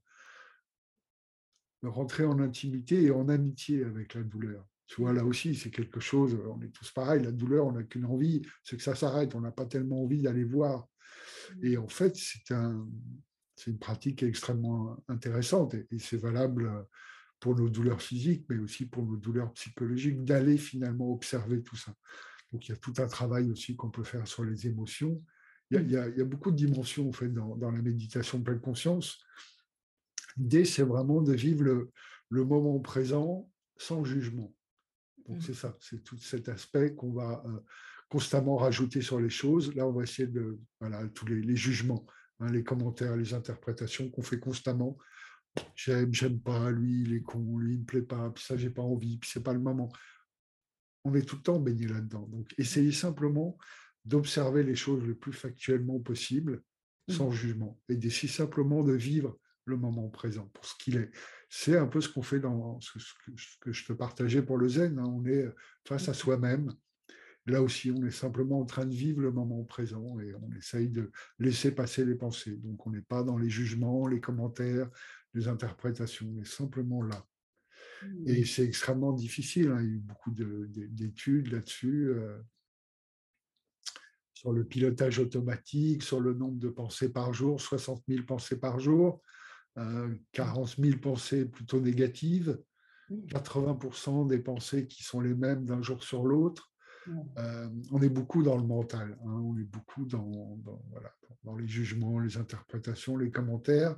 [1.83, 4.65] rentrer en intimité et en amitié avec la douleur.
[4.87, 7.83] Tu vois, là aussi, c'est quelque chose, on est tous pareils, la douleur, on n'a
[7.83, 10.87] qu'une envie, c'est que ça s'arrête, on n'a pas tellement envie d'aller voir.
[11.63, 12.87] Et en fait, c'est un,
[13.67, 16.71] une pratique extrêmement intéressante et, c'est valable
[17.41, 21.95] pour nos douleurs physiques, mais aussi pour nos douleurs psychologiques, d'aller finalement observer tout ça.
[22.53, 25.23] Donc il y a tout un travail aussi qu'on peut faire sur les émotions.
[25.71, 28.39] Il y a, il y a, beaucoup de dimensions en fait, dans, dans la méditation
[28.39, 29.19] de pleine conscience.
[30.37, 31.65] L'idée, c'est vraiment de vivre
[32.31, 34.55] le, moment présent sans jugement.
[35.27, 35.41] Donc, mmh.
[35.41, 37.61] c'est ça, c'est tout cet aspect qu'on va euh,
[38.09, 39.75] constamment rajouter sur les choses.
[39.75, 40.59] Là, on va essayer de.
[40.81, 42.07] Voilà, tous les, jugements,
[42.41, 44.97] hein, les commentaires, les interprétations qu'on fait constamment.
[45.75, 48.71] J'aime, j'aime pas, lui, il est con, lui, il me plaît pas, puis ça, j'ai
[48.71, 49.91] pas envie, puis c'est pas le moment.
[51.05, 52.27] On est tout le temps baigné là-dedans.
[52.29, 53.57] Donc, essayez simplement
[54.05, 56.63] d'observer les choses le plus factuellement possible,
[57.09, 57.35] sans mmh.
[57.35, 61.11] jugement, et d'essayer simplement de vivre le moment présent pour ce qu'il est.
[61.49, 62.99] C'est un peu ce qu'on fait dans ce
[63.61, 64.99] que je te partageais pour le zen.
[64.99, 65.05] Hein.
[65.07, 65.47] On est
[65.87, 66.73] face à soi-même.
[67.47, 70.89] Là aussi, on est simplement en train de vivre le moment présent et on essaye
[70.89, 72.57] de laisser passer les pensées.
[72.57, 74.89] Donc, on n'est pas dans les jugements, les commentaires,
[75.37, 76.27] les interprétations.
[76.35, 77.25] On est simplement là.
[78.27, 78.45] Et mmh.
[78.45, 79.69] c'est extrêmement difficile.
[79.69, 79.81] Hein.
[79.81, 82.09] Il y a eu beaucoup d'études là-dessus.
[82.09, 82.39] Euh,
[84.35, 88.81] sur le pilotage automatique, sur le nombre de pensées par jour, 60 000 pensées par
[88.81, 89.23] jour.
[90.33, 92.59] 40 000 pensées plutôt négatives,
[93.11, 94.29] 80% mmh.
[94.29, 96.73] des pensées qui sont les mêmes d'un jour sur l'autre.
[97.39, 99.41] Euh, on est beaucoup dans le mental, hein.
[99.45, 100.59] on est beaucoup dans,
[101.45, 103.97] dans, les jugements, les interprétations, les commentaires,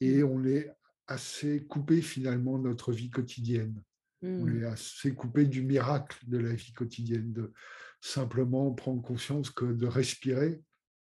[0.00, 0.26] et mmh.
[0.26, 0.70] on est
[1.06, 3.82] assez coupé finalement de notre vie quotidienne.
[4.22, 4.62] On mmh.
[4.62, 7.52] est assez coupé du miracle de la vie quotidienne, de
[8.00, 10.62] simplement prendre conscience que de respirer,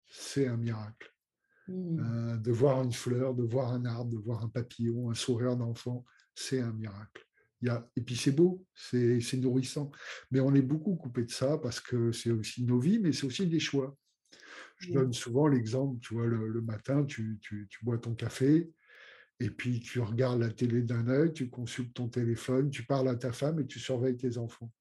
[0.10, 1.14] c'est un miracle.
[1.68, 2.00] Mmh.
[2.00, 5.58] Euh, de voir une fleur, de voir un arbre, de voir un papillon, un sourire
[5.58, 7.27] d'enfant, c'est un miracle.
[7.62, 9.92] Il y a, et puis c'est beau, c'est nourrissant.
[10.32, 13.26] Mais on est beaucoup coupé de ça parce que c'est aussi nos vies, mais c'est
[13.26, 13.98] aussi des choix.
[14.78, 18.70] Je donne souvent l'exemple, tu vois, le, matin, tu, tu, tu, bois ton café,
[19.40, 23.16] et puis tu regardes la télé d'un œil, tu consultes ton téléphone, tu parles à
[23.16, 24.72] ta femme et tu surveilles tes enfants.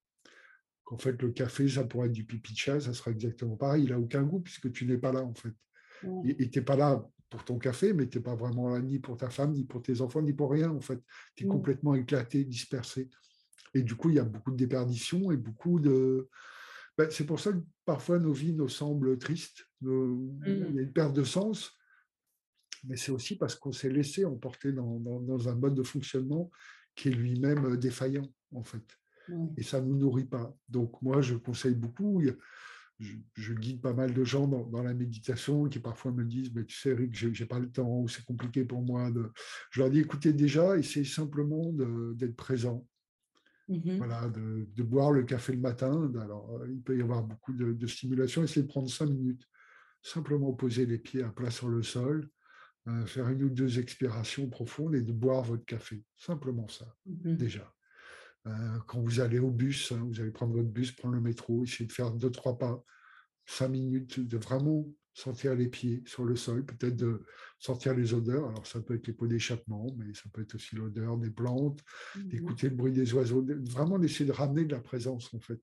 [0.87, 3.85] En fait, le café, ça pourrait être du pipi de chat, ça sera exactement pareil.
[3.85, 5.53] Il n'a aucun goût puisque tu n'es pas là, en fait.
[6.25, 8.99] Et tu n'es pas là pour ton café, mais tu n'es pas vraiment là ni
[8.99, 11.01] pour ta femme, ni pour tes enfants, ni pour rien, en fait.
[11.35, 13.11] Tu es complètement éclaté, dispersé.
[13.75, 16.29] Et du coup, il y a beaucoup de déperditions et beaucoup de...
[16.97, 19.67] Ben, c'est pour ça que parfois nos vies nous semblent tristes.
[19.83, 20.39] Mmh.
[20.47, 21.77] Il y a une perte de sens,
[22.85, 26.51] mais c'est aussi parce qu'on s'est laissé emporter dans, dans, un mode de fonctionnement
[26.95, 28.85] qui est lui-même euh, défaillant, en fait.
[29.57, 30.57] Et ça ne nous nourrit pas.
[30.69, 32.23] Donc moi, je conseille beaucoup
[32.99, 36.77] je, guide pas mal de gens dans, la méditation qui parfois me disent mais Tu
[36.77, 39.11] sais, Eric, je n'ai pas le temps ou c'est compliqué pour moi.
[39.11, 39.31] De...
[39.71, 41.73] Je leur dis Écoutez, déjà, essayez simplement
[42.15, 42.87] d'être présent.
[43.69, 46.11] Mmh voilà, de, boire le café le matin.
[46.21, 48.45] Alors, il peut y avoir beaucoup de, stimulation.
[48.45, 49.47] Essayez de prendre cinq minutes.
[50.03, 52.29] Simplement poser les pieds à plat sur le sol,
[52.87, 56.05] euh, faire une ou deux expirations profondes et de boire votre café.
[56.17, 57.76] Simplement ça, mmh déjà.
[58.47, 61.65] Euh, quand vous allez au bus, hein, vous allez prendre votre bus, prendre le métro,
[61.65, 62.83] essayer de faire deux, trois pas,
[63.45, 67.25] cinq minutes, de vraiment sentir les pieds sur le sol, peut-être de
[67.59, 68.49] sentir les odeurs.
[68.51, 71.81] Alors, ça peut être les pots d'échappement, mais ça peut être aussi l'odeur des plantes,
[72.15, 75.61] mmh d'écouter le bruit des oiseaux, vraiment d'essayer de ramener de la présence, en fait.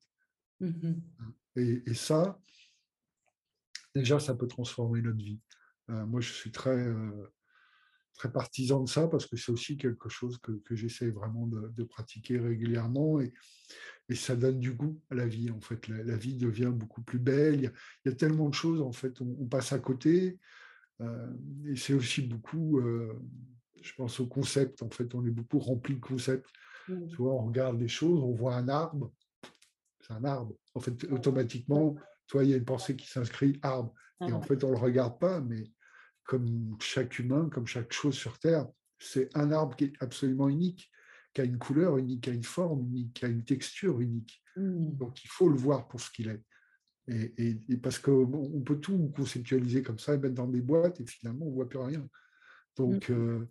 [0.60, 2.40] Mmh hein, et, ça,
[3.94, 5.40] déjà, ça peut transformer notre vie.
[5.90, 7.32] Euh, moi, je suis très, euh,
[8.16, 11.84] très partisan de ça parce que c'est aussi quelque chose que, que j'essaie vraiment de,
[11.84, 13.34] pratiquer régulièrement et,
[14.10, 15.52] et, ça donne du goût à la vie.
[15.52, 17.56] En fait, la, vie devient beaucoup plus belle.
[17.56, 20.40] Il y, a, tellement de choses, en fait, on, passe à côté.
[21.02, 21.34] Euh,
[21.66, 23.20] et c'est aussi beaucoup, euh,
[23.82, 24.82] je pense au concept.
[24.84, 26.50] En fait, on est beaucoup rempli de concepts.
[26.88, 27.08] Mmh.
[27.08, 29.12] Tu vois, on regarde les choses, on voit un arbre,
[30.02, 30.54] c'est un arbre.
[30.76, 31.96] En fait, automatiquement,
[32.28, 33.94] toi, il y a une pensée qui s'inscrit arbre.
[34.28, 35.70] Et en fait, on ne le regarde pas, mais
[36.24, 38.68] comme chaque humain, comme chaque chose sur Terre,
[39.00, 40.90] c'est un arbre qui est absolument unique,
[41.34, 44.42] qui a une couleur unique, qui a une forme unique, qui a une texture unique.
[44.56, 44.96] Mmh.
[44.96, 46.42] Donc il faut le voir pour ce qu'il est.
[47.10, 51.46] Et, parce qu'on peut tout conceptualiser comme ça et mettre dans des boîtes et finalement
[51.46, 52.08] on ne voit plus rien.
[52.78, 53.14] Donc mmh.
[53.14, 53.50] euh,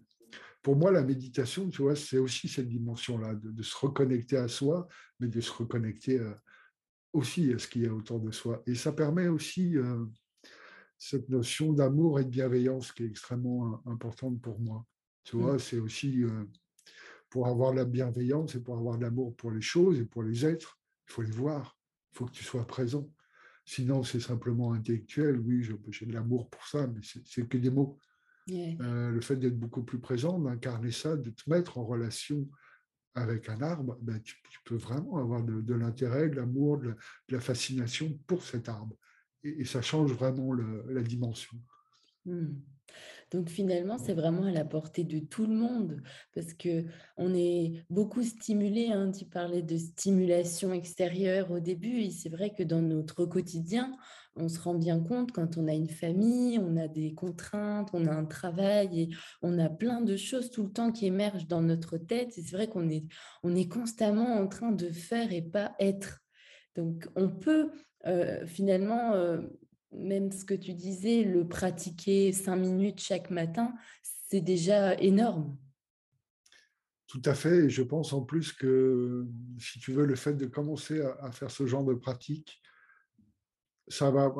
[0.62, 4.88] pour moi, la méditation, tu vois, c'est aussi cette dimension-là, de, se reconnecter à soi,
[5.20, 6.20] mais de se reconnecter
[7.12, 8.62] aussi à ce qu'il y a autour de soi.
[8.66, 9.74] Et ça permet aussi
[11.04, 14.86] cette notion d'amour et de bienveillance qui est extrêmement importante pour moi.
[15.24, 15.58] Tu vois, mmh.
[15.58, 16.22] c'est aussi
[17.28, 20.46] pour avoir la bienveillance et pour avoir de l'amour pour les choses et pour les
[20.46, 20.78] êtres,
[21.08, 21.76] il faut les voir,
[22.12, 23.10] il faut que tu sois présent.
[23.64, 25.40] Sinon, c'est simplement intellectuel.
[25.40, 27.98] Oui, j'ai de l'amour pour ça, mais c'est que des mots.
[28.50, 32.48] Euh, le fait d'être beaucoup plus présent, d'incarner ça, de te mettre en relation
[33.14, 36.94] avec un arbre, ben, tu, peux vraiment avoir de, l'intérêt, de l'amour, de,
[37.28, 38.96] la fascination pour cet arbre.
[39.44, 41.56] Et, ça change vraiment la dimension.
[42.24, 42.54] Mmh.
[43.32, 46.02] Donc finalement, c'est vraiment à la portée de tout le monde
[46.34, 46.84] parce que
[47.16, 48.88] on est beaucoup stimulé.
[48.92, 53.96] Hein, tu parlais de stimulation extérieure au début, et c'est vrai que dans notre quotidien,
[54.36, 58.06] on se rend bien compte quand on a une famille, on a des contraintes, on
[58.06, 59.08] a un travail et
[59.40, 62.36] on a plein de choses tout le temps qui émergent dans notre tête.
[62.36, 63.04] Et c'est vrai qu'on est,
[63.42, 66.20] on est constamment en train de faire et pas être.
[66.76, 67.70] Donc on peut
[68.06, 69.40] euh, finalement euh,
[69.92, 75.56] même ce que tu disais, le pratiquer cinq minutes chaque matin, c'est déjà énorme.
[77.06, 77.66] Tout à fait.
[77.66, 79.26] Et je pense en plus que,
[79.58, 82.62] si tu veux, le fait de commencer à, faire ce genre de pratique,
[83.86, 84.32] ça va,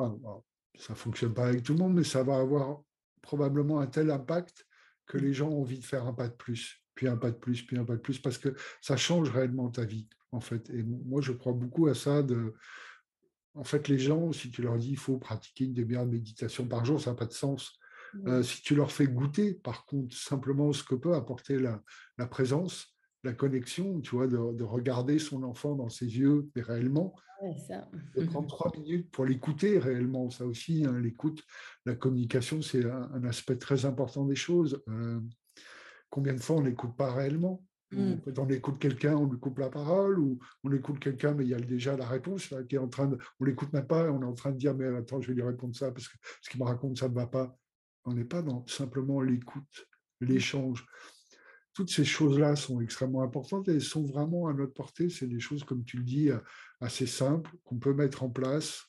[0.79, 2.81] ça fonctionne pas avec tout le monde, mais ça va avoir
[3.21, 4.65] probablement un tel impact
[5.05, 7.37] que les gens ont envie de faire un pas de plus, puis un pas de
[7.37, 10.69] plus, puis un pas de plus, parce que ça change réellement ta vie, en fait.
[10.71, 12.55] Et moi, je crois beaucoup à ça de
[13.55, 16.65] en fait, les gens, si tu leur dis il faut pratiquer une demi-heure de méditation
[16.65, 17.79] par jour, ça n'a pas de sens.
[18.27, 21.81] Euh, si tu leur fais goûter, par contre, simplement ce que peut apporter la,
[22.27, 27.15] présence, la connexion, tu vois, de, regarder son enfant dans ses yeux réellement,
[28.15, 31.43] de prendre trois minutes pour l'écouter réellement, ça aussi, hein, l'écoute,
[31.85, 34.81] la communication, c'est un, aspect très important des choses.
[34.87, 35.19] Euh,
[36.09, 37.63] combien de fois on n'écoute pas réellement?
[37.95, 38.21] Mmh.
[38.37, 41.53] On écoute quelqu'un, on lui coupe la parole, ou on écoute quelqu'un, mais il y
[41.53, 43.17] a déjà la réponse qui est en train de.
[43.39, 45.43] On l'écoute même pas, on est en train de dire, mais attends, je vais lui
[45.43, 47.57] répondre ça parce que ce qu'il me raconte, ça ne va pas.
[48.05, 49.87] On n'est pas dans simplement l'écoute,
[50.21, 50.85] l'échange.
[51.73, 55.09] Toutes ces choses-là sont extrêmement importantes et sont vraiment à notre portée.
[55.09, 56.29] C'est des choses, comme tu le dis,
[56.79, 58.83] assez simples qu'on peut mettre en place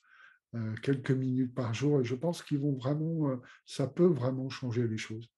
[0.55, 2.01] euh, quelques minutes par jour.
[2.01, 5.29] Et je pense qu'ils vont vraiment, euh, ça peut vraiment changer les choses.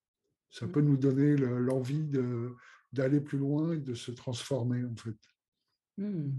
[0.50, 0.72] Ça mmh.
[0.72, 2.54] peut nous donner l'envie de,
[2.96, 5.16] d'aller plus loin et de se transformer, en fait.
[5.98, 6.30] Mmh.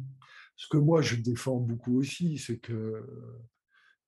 [0.55, 3.03] Ce que moi, je défends beaucoup aussi, c'est que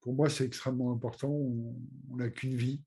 [0.02, 1.30] pour moi, c'est extrêmement important.
[1.30, 2.82] On n'a qu'une vie.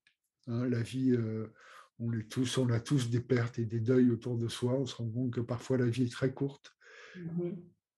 [0.48, 1.52] Hein, la vie, euh,
[1.98, 4.74] on, est tous, on a tous des pertes et des deuils autour de soi.
[4.74, 6.74] On se rend compte que parfois la vie est très courte.
[7.16, 7.52] Mmh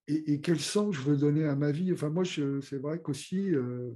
[0.07, 1.91] et, quel sens je veux donner à ma vie?
[1.91, 3.91] Enfin, moi, c'est vrai qu'aussi, euh,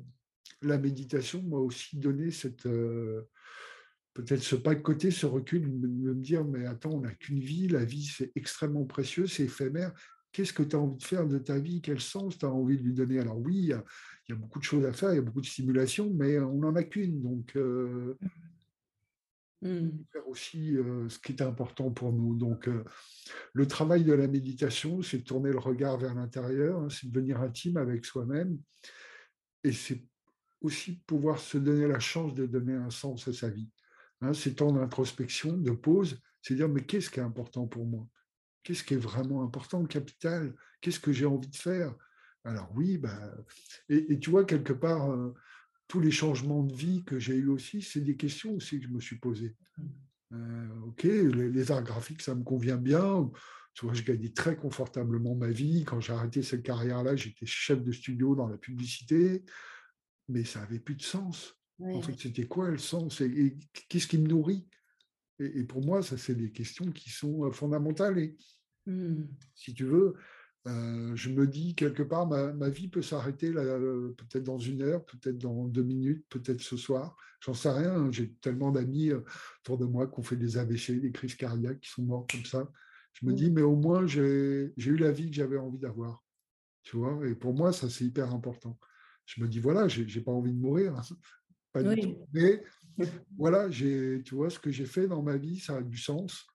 [0.62, 3.28] la méditation m'a aussi donné cette, euh,
[4.18, 7.38] peut-être ce pas de côté, ce recul, de me dire, mais attends, on n'a qu'une
[7.38, 9.92] vie, la vie c'est extrêmement précieux, c'est éphémère.
[10.32, 11.80] Qu'est-ce que tu as envie de faire de ta vie?
[11.80, 13.20] Quel sens tu as envie de lui donner?
[13.20, 15.46] Alors oui, il y, a, beaucoup de choses à faire, il y a beaucoup de
[15.46, 17.22] stimulation, mais on n'en a qu'une.
[17.22, 18.18] Donc, euh,
[19.62, 19.88] mmh.
[20.12, 22.34] faire aussi euh, ce qui est important pour nous.
[22.34, 22.82] Donc, euh,
[23.52, 27.12] le travail de la méditation, c'est de tourner le regard vers l'intérieur, hein, c'est de
[27.12, 28.58] devenir intime avec soi-même.
[29.62, 30.04] Et c'est
[30.60, 33.68] aussi pouvoir se donner la chance de donner un sens à sa vie.
[34.20, 38.06] Hein, ces temps d'introspection, de pause, c'est dire mais qu'est-ce qui est important pour moi?
[38.62, 40.54] Qu'est-ce qui est vraiment important, capital?
[40.80, 41.94] Qu'est-ce que j'ai envie de faire?
[42.44, 43.34] Alors oui, bah,
[43.88, 45.34] et, tu vois, quelque part, euh,
[45.86, 48.92] tous les changements de vie que j'ai eu aussi, c'est des questions aussi que je
[48.92, 49.56] me suis posées.
[49.76, 49.84] Mmh.
[50.32, 53.30] Euh, ok, les, arts graphiques, ça me convient bien.
[53.74, 55.84] Tu vois, je gagnais très confortablement ma vie.
[55.84, 59.44] Quand j'ai arrêté cette carrière-là, j'étais chef de studio dans la publicité,
[60.28, 61.57] mais ça n'avait plus de sens.
[61.80, 63.56] En fait, c'était quoi le sens et,
[63.88, 64.66] qu'est-ce qui me nourrit?
[65.38, 68.18] Et, pour moi, ça, c'est des questions qui sont fondamentales.
[68.18, 68.36] Et
[68.86, 69.24] mmh.
[69.54, 70.14] si tu veux,
[70.66, 75.68] je me dis quelque part, ma, vie peut s'arrêter peut-être dans une heure, peut-être dans
[75.68, 77.16] deux minutes, peut-être ce soir.
[77.40, 77.94] J'en sais rien.
[77.94, 79.12] Hein, j'ai tellement d'amis
[79.60, 82.44] autour de moi qui ont fait des AVC, des crises cardiaques, qui sont morts comme
[82.44, 82.68] ça.
[83.12, 83.36] Je me mmh.
[83.36, 86.24] dis, mais au moins, j'ai eu la vie que j'avais envie d'avoir.
[86.82, 87.20] Tu vois?
[87.28, 88.78] Et pour moi, ça, c'est hyper important.
[89.26, 91.00] Je me dis, voilà, j'ai pas envie de mourir.
[91.74, 91.94] Hein.
[92.32, 92.62] Mais
[93.38, 96.46] voilà, tu vois, ce que j'ai fait dans ma vie, ça a du sens.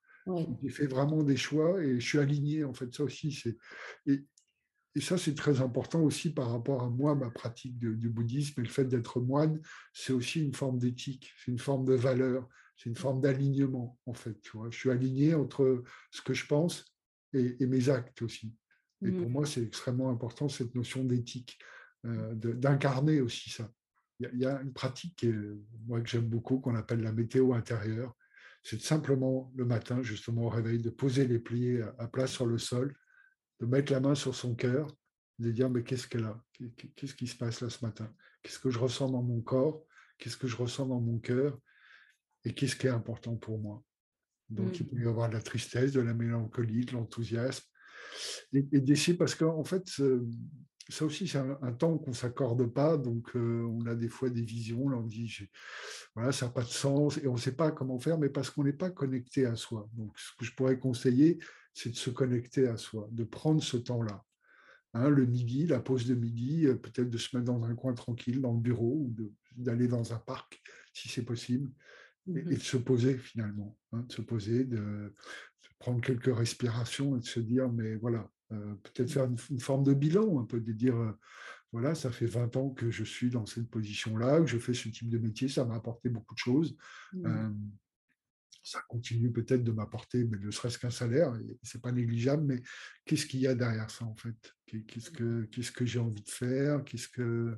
[0.62, 3.32] J'ai fait vraiment des choix et je suis aligné, en fait, ça aussi.
[3.32, 3.58] c'est
[4.06, 4.26] et,
[4.96, 8.64] et ça, c'est très important aussi par rapport à moi, ma pratique du bouddhisme et
[8.64, 9.60] le fait d'être moine,
[9.92, 12.48] c'est aussi une forme d'éthique, c'est une forme de valeur,
[12.78, 14.40] c'est une forme d'alignement, en fait.
[14.42, 14.70] Tu vois.
[14.70, 16.86] Je suis aligné entre ce que je pense
[17.34, 18.54] et, mes actes aussi.
[19.02, 19.32] Et pour mmh.
[19.32, 21.60] moi, c'est extrêmement important, cette notion d'éthique,
[22.06, 23.70] euh, d'incarner aussi ça
[24.34, 25.26] il y, a une pratique
[25.86, 28.16] moi, que j'aime beaucoup qu'on appelle la météo intérieure.
[28.64, 32.58] c'est simplement le matin, justement au réveil, de poser les pliés à plat sur le
[32.58, 32.96] sol,
[33.60, 34.96] de mettre la main sur son cœur,
[35.40, 36.42] de dire mais qu'est-ce qu'elle a?
[36.96, 38.14] Qu'est-ce qui se passe là ce matin?
[38.42, 39.86] Qu'est-ce que je ressens dans mon corps?
[40.18, 41.58] Qu'est-ce que je ressens dans mon cœur?
[42.46, 43.84] Et qu'est-ce qui est important pour moi?
[44.50, 45.08] Donc il peut y mmh.
[45.08, 47.66] avoir de la tristesse, de la mélancolie, de l'enthousiasme.
[48.54, 49.86] Et, et d'essayer, parce qu'en fait,
[50.90, 52.98] ça aussi, c'est un, temps qu'on ne s'accorde pas.
[52.98, 55.34] Donc, euh, on a des fois des visions, là, on dit,
[56.16, 58.50] voilà, ça n'a pas de sens, et on ne sait pas comment faire, mais parce
[58.50, 59.90] qu'on n'est pas connecté à soi.
[59.94, 61.40] Donc, ce que je pourrais conseiller,
[61.74, 64.24] c'est de se connecter à soi, de prendre ce temps-là.
[64.94, 67.94] Hein, le midi, la pause de midi, euh, peut-être de se mettre dans un coin
[67.94, 69.16] tranquille, dans le bureau, ou
[69.56, 70.62] d'aller dans un parc,
[70.94, 71.72] si c'est possible,
[72.28, 75.14] et, mmh de se poser finalement, hein, de se poser, de,
[75.80, 79.94] prendre quelques respirations et de se dire, mais voilà, euh, peut-être faire une, forme de
[79.94, 81.12] bilan, un peu de dire, euh,
[81.72, 84.90] voilà, ça fait 20 ans que je suis dans cette position-là, que je fais ce
[84.90, 86.78] type de métier, ça m'a apporté beaucoup de choses.
[87.14, 87.26] Mmh.
[87.26, 87.50] Euh,
[88.64, 92.62] ça continue peut-être de m'apporter, mais ne serait-ce qu'un salaire, c'est pas négligeable, mais
[93.06, 94.56] qu'est-ce qu'il y a derrière ça en fait?
[94.66, 96.84] Qu'est-ce que, qu'est-ce que j'ai envie de faire?
[96.86, 97.58] Qu'est-ce que,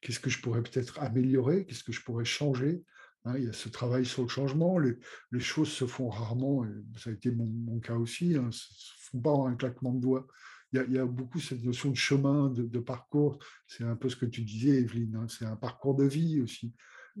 [0.00, 1.66] qu'est-ce que je pourrais peut-être améliorer?
[1.66, 2.82] Qu'est-ce que je pourrais changer?
[3.24, 4.78] Hein, il y a ce travail sur le changement.
[4.78, 4.96] Les,
[5.38, 9.30] choses se font rarement, et ça a été mon, cas aussi, hein, se font pas
[9.30, 10.26] en un claquement de doigts.
[10.72, 13.38] Il y, a, beaucoup cette notion de chemin, de, parcours.
[13.66, 15.16] C'est un peu ce que tu disais, Evelyne.
[15.16, 16.72] Hein, c'est un parcours de vie aussi.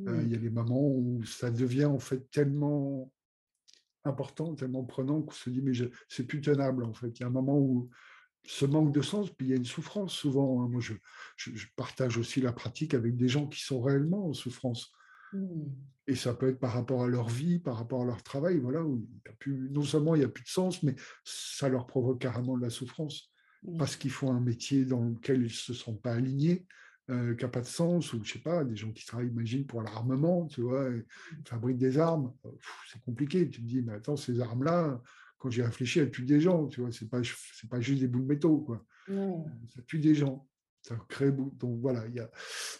[0.06, 3.12] Euh, il y a des moments où ça devient en fait tellement
[4.04, 5.72] important, tellement prenant qu'on se dit mais
[6.08, 7.08] c'est plus tenable en fait.
[7.08, 7.90] Il y a un moment où
[8.44, 10.66] ce manque de sens, puis il y a une souffrance souvent.
[10.68, 10.94] Moi, je,
[11.36, 14.92] je, partage aussi la pratique avec des gens qui sont réellement en souffrance.
[15.32, 15.64] Mmh.
[16.08, 18.84] Et ça peut être par rapport à leur vie, par rapport à leur travail, voilà,
[18.84, 19.06] où
[19.38, 22.62] plus, non seulement il n'y a plus de sens, mais ça leur provoque carrément de
[22.62, 23.30] la souffrance,
[23.62, 23.76] mmh.
[23.78, 26.66] parce qu'ils font un métier dans lequel ils ne se sentent pas alignés,
[27.10, 29.64] euh, qui n'a pas de sens, ou je sais pas, des gens qui travaillent, imagine,
[29.64, 31.36] pour l'armement, tu vois, et mmh.
[31.46, 32.32] fabriquent des armes,
[32.90, 33.48] c'est compliqué.
[33.48, 35.00] Tu te dis, mais attends, ces armes-là,
[35.38, 37.20] quand j'y réfléchis, elles tuent des gens, tu vois, c'est pas,
[37.70, 38.84] pas juste des bouts de métaux, quoi.
[39.08, 40.48] Ça tue des gens
[40.82, 42.30] ça crée donc voilà il y a,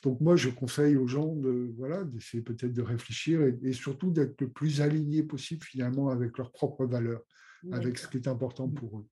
[0.02, 4.40] donc moi je conseille aux gens de voilà d'essayer peut-être de réfléchir et, surtout d'être
[4.40, 7.22] le plus aligné possible finalement avec leurs propres valeurs
[7.70, 8.74] avec ce qui est important mmh.
[8.74, 9.06] pour eux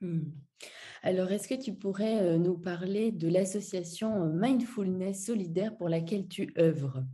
[0.00, 0.20] mmh.
[1.02, 6.54] alors est-ce que tu pourrais euh, nous parler de l'association mindfulness solidaire pour laquelle tu
[6.58, 7.04] œuvres?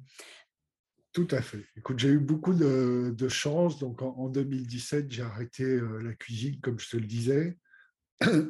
[1.12, 1.64] Tout à fait.
[1.76, 3.78] Écoute, j'ai eu beaucoup de, de chance.
[3.78, 7.58] Donc, en, en 2017, j'ai arrêté euh, la cuisine, comme je te le disais.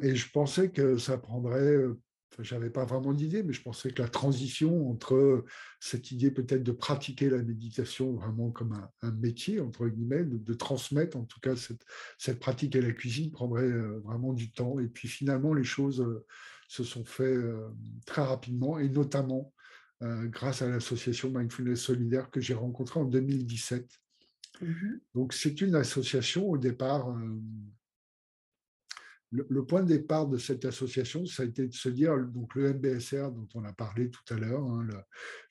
[0.03, 1.77] Et je pensais que ça prendrait
[2.37, 5.43] je n'avais pas vraiment d'idée, mais je pensais que la transition entre
[5.79, 11.17] cette idée peut-être de pratiquer la méditation vraiment comme un, métier, entre guillemets, de, transmettre
[11.17, 14.79] en tout cas cette, pratique à la cuisine prendrait euh, vraiment du temps.
[14.79, 16.25] Et puis finalement, les choses euh,
[16.67, 17.69] se sont faites euh,
[18.05, 19.53] très rapidement, et notamment
[20.01, 23.85] grâce à l'association Mindfulness Solidaire que j'ai rencontrée en 2017.
[24.61, 24.73] Mmh
[25.13, 27.13] Donc c'est une association au départ
[29.31, 32.73] le, point de départ de cette association, ça a été de se dire, donc le
[32.73, 34.87] MBSR dont on a parlé tout à l'heure, hein,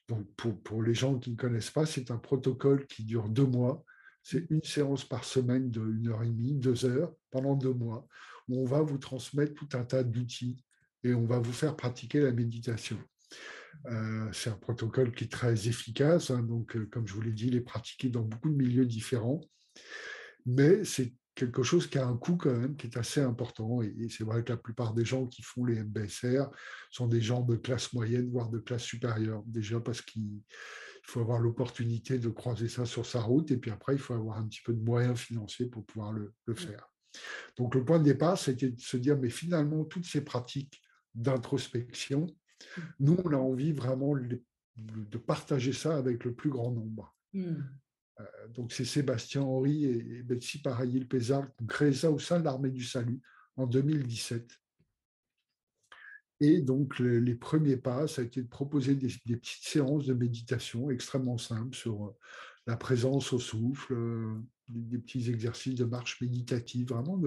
[0.09, 0.26] donc
[0.64, 3.85] pour, les gens qui ne connaissent pas, c'est un protocole qui dure deux mois.
[4.22, 8.07] C'est une séance par semaine de une heure et demie, deux heures, pendant deux mois,
[8.49, 10.64] où on va vous transmettre tout un tas d'outils
[11.05, 12.99] et on va vous faire pratiquer la méditation.
[13.87, 17.33] Euh, c'est un protocole qui est très efficace, hein, donc euh, comme je vous l'ai
[17.33, 19.41] dit, il est pratiqué dans beaucoup de milieux différents,
[20.47, 23.80] mais c'est quelque chose qui a un coût quand même, qui est assez important.
[23.80, 26.51] Et, c'est vrai que la plupart des gens qui font les MBSR
[26.91, 29.45] sont des gens de classe moyenne, voire de classe supérieure.
[29.47, 30.43] Déjà parce qu'il
[31.05, 34.39] faut avoir l'opportunité de croiser ça sur sa route, et puis après, il faut avoir
[34.39, 36.55] un petit peu de moyens financiers pour pouvoir le, mmh.
[36.57, 36.89] faire.
[37.57, 40.82] Donc le point de départ, c'était de se dire, mais finalement, toutes ces pratiques
[41.14, 42.80] d'introspection, mmh.
[42.99, 47.14] nous, on a envie vraiment de partager ça avec le plus grand nombre.
[47.32, 47.62] Mmh.
[48.21, 52.45] Euh, donc c'est Sébastien Henry et, Betsy Parailly-Pézard qui ont créé ça au sein de
[52.45, 53.21] l'armée du salut
[53.57, 54.59] en 2017.
[56.41, 60.91] Et donc les, premiers pas, ça a été de proposer des, petites séances de méditation
[60.91, 62.16] extrêmement simples sur euh,
[62.66, 64.35] la présence au souffle, euh,
[64.69, 67.21] des, petits exercices de marche méditative, vraiment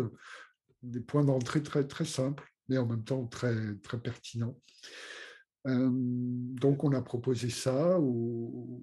[0.82, 4.58] des points d'entrée très, très simples, mais en même temps très, très pertinents.
[5.66, 8.82] donc on a proposé ça aux,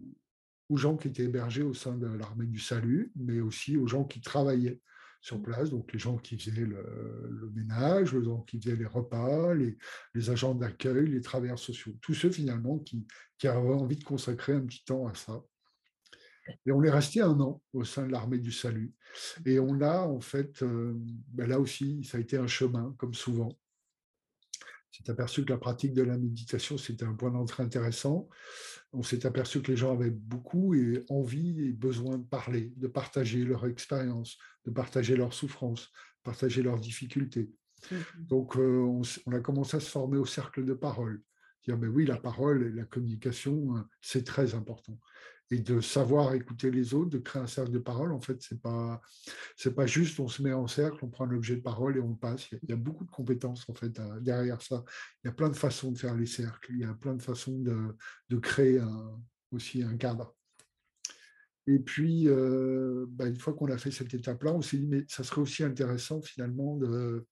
[0.69, 4.05] aux gens qui étaient hébergés au sein de l'armée du salut, mais aussi aux gens
[4.05, 4.81] qui travaillaient
[5.21, 9.55] sur place, donc les gens qui faisaient le, ménage, les gens qui faisaient les repas,
[9.55, 9.77] les,
[10.31, 13.07] agents d'accueil, les travailleurs sociaux, tous ceux finalement qui,
[13.37, 15.43] qui, avaient envie de consacrer un petit temps à ça.
[16.65, 18.95] Et on est resté un an au sein de l'armée du salut.
[19.45, 20.95] Et on a en fait, euh,
[21.29, 23.51] ben là aussi, ça a été un chemin, comme souvent.
[24.91, 28.29] S'est aperçu que la pratique de la méditation, c'était un point d'entrée intéressant.
[28.93, 32.89] On s'est aperçu que les gens avaient beaucoup et envie et besoin de parler, de
[32.89, 35.91] partager leur expérience, de partager leurs souffrances,
[36.23, 37.51] partager leurs difficultés.
[37.91, 41.23] Mmh Donc, on, a commencé à se former au cercle de parole.
[41.65, 44.99] Dire, mais oui, la parole et la communication, hein, c'est très important
[45.51, 48.13] et de savoir écouter les autres, de créer un cercle de parole.
[48.13, 49.01] En fait, c'est pas
[49.57, 52.01] c'est pas juste on se met en cercle, on prend un objet de parole et
[52.01, 52.51] on passe.
[52.51, 54.85] Il y a, beaucoup de compétences en fait derrière ça.
[55.23, 56.73] Il y a plein de façons de faire les cercles.
[56.73, 57.97] Il y a plein de façons de,
[58.29, 58.81] de créer
[59.51, 60.35] aussi un cadre.
[61.69, 65.05] Et puis, euh, bah, une fois qu'on a fait cette étape-là, on s'est dit, mais
[65.07, 67.27] ça serait aussi intéressant finalement de,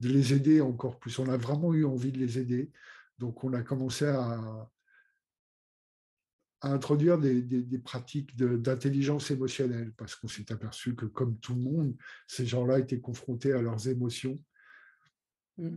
[0.00, 1.16] de les aider encore plus.
[1.20, 2.72] On a vraiment eu envie de les aider.
[3.18, 4.68] Donc, on a commencé à,
[6.66, 11.96] à introduire des, pratiques d'intelligence émotionnelle, parce qu'on s'est aperçu que, comme tout le monde,
[12.26, 14.38] ces gens-là étaient confrontés à leurs émotions.
[15.58, 15.76] Mmh.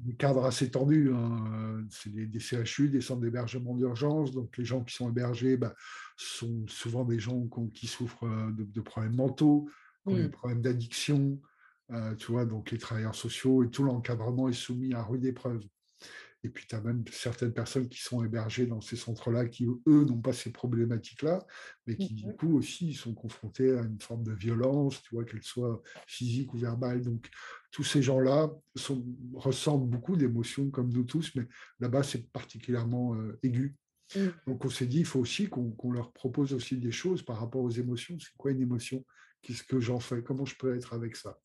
[0.00, 1.10] des cadres assez tendus.
[1.14, 1.84] Hein.
[1.90, 4.32] C'est des, CHU, des centres d'hébergement d'urgence.
[4.32, 5.74] Donc, les gens qui sont hébergés bah,
[6.16, 9.68] sont souvent des gens qui souffrent euh, de, problèmes mentaux,
[10.06, 10.30] qui ont des mmh.
[10.30, 11.40] problèmes d'addiction.
[11.90, 15.62] Euh, tu vois, donc les travailleurs sociaux et tout l'encadrement est soumis à rude épreuve.
[16.44, 20.04] Et puis, tu as même certaines personnes qui sont hébergées dans ces centres-là qui, eux,
[20.04, 21.44] n'ont pas ces problématiques-là,
[21.86, 25.42] mais qui, du coup, aussi sont confrontés à une forme de violence, tu vois, qu'elle
[25.42, 27.02] soit physique ou verbale.
[27.02, 27.28] Donc,
[27.72, 28.50] tous ces gens-là
[29.34, 31.46] ressentent beaucoup d'émotions, comme nous tous, mais
[31.80, 33.74] là-bas, c'est particulièrement euh, aigu.
[34.14, 34.20] Mmh.
[34.46, 37.62] Donc, on s'est dit, il faut aussi qu'on leur propose aussi des choses par rapport
[37.62, 38.16] aux émotions.
[38.20, 39.04] C'est quoi une émotion?
[39.42, 40.22] Qu'est-ce que j'en fais?
[40.22, 41.38] Comment je peux être avec ça?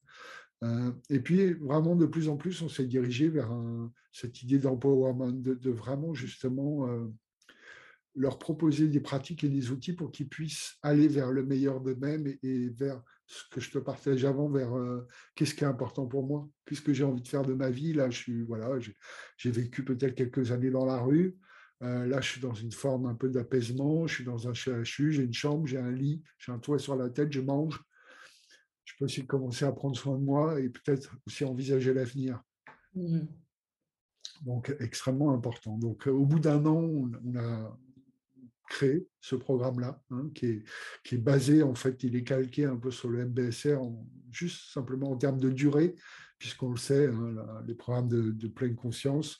[1.09, 3.51] Et puis, vraiment, de plus en plus, on s'est dirigé vers
[4.11, 7.07] cette idée d'empowerment, de, vraiment justement euh,
[8.15, 12.27] leur proposer des pratiques et des outils pour qu'ils puissent aller vers le meilleur d'eux-mêmes
[12.43, 16.25] et, vers ce que je te partage avant, vers euh, qu'est-ce qui est important pour
[16.25, 17.93] moi, qu'est-ce que j'ai envie de faire de ma vie.
[17.93, 18.77] Là, je voilà,
[19.37, 21.35] j'ai vécu peut-être quelques années dans la rue.
[21.81, 24.05] là, je suis dans une forme un peu d'apaisement.
[24.05, 26.95] Je suis dans un CHU, j'ai une chambre, j'ai un lit, j'ai un toit sur
[26.95, 27.83] la tête, je mange
[28.85, 32.41] je peux aussi commencer à prendre soin de moi et peut-être aussi envisager l'avenir.
[32.95, 33.21] Mmh.
[34.41, 35.77] Donc, extrêmement important.
[35.77, 37.77] Donc, euh, au bout d'un an, on, a
[38.67, 40.63] créé ce programme-là, hein, qui, est,
[41.03, 43.79] qui est basé, en fait, il est calqué un peu sur le MBSR,
[44.31, 45.95] juste simplement en termes de durée,
[46.39, 47.35] puisqu'on le sait, hein,
[47.67, 49.37] les programmes de, pleine conscience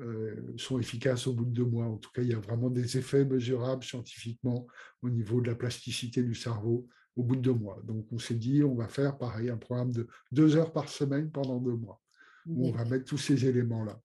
[0.00, 1.86] euh, sont efficaces au bout de deux mois.
[1.86, 4.66] En tout cas, il y a vraiment des effets mesurables scientifiquement
[5.02, 6.86] au niveau de la plasticité du cerveau,
[7.16, 7.80] au bout de deux mois.
[7.84, 11.30] Donc, on s'est dit, on va faire pareil, un programme de deux heures par semaine
[11.30, 12.00] pendant deux mois,
[12.46, 14.00] où on va mettre tous ces éléments-là.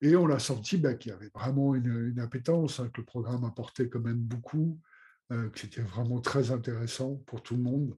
[0.00, 3.04] Et on a senti bah, qu'il y avait vraiment une, une appétence, hein, que le
[3.04, 4.80] programme apportait quand même beaucoup,
[5.32, 7.96] euh, que c'était vraiment très intéressant pour tout le monde.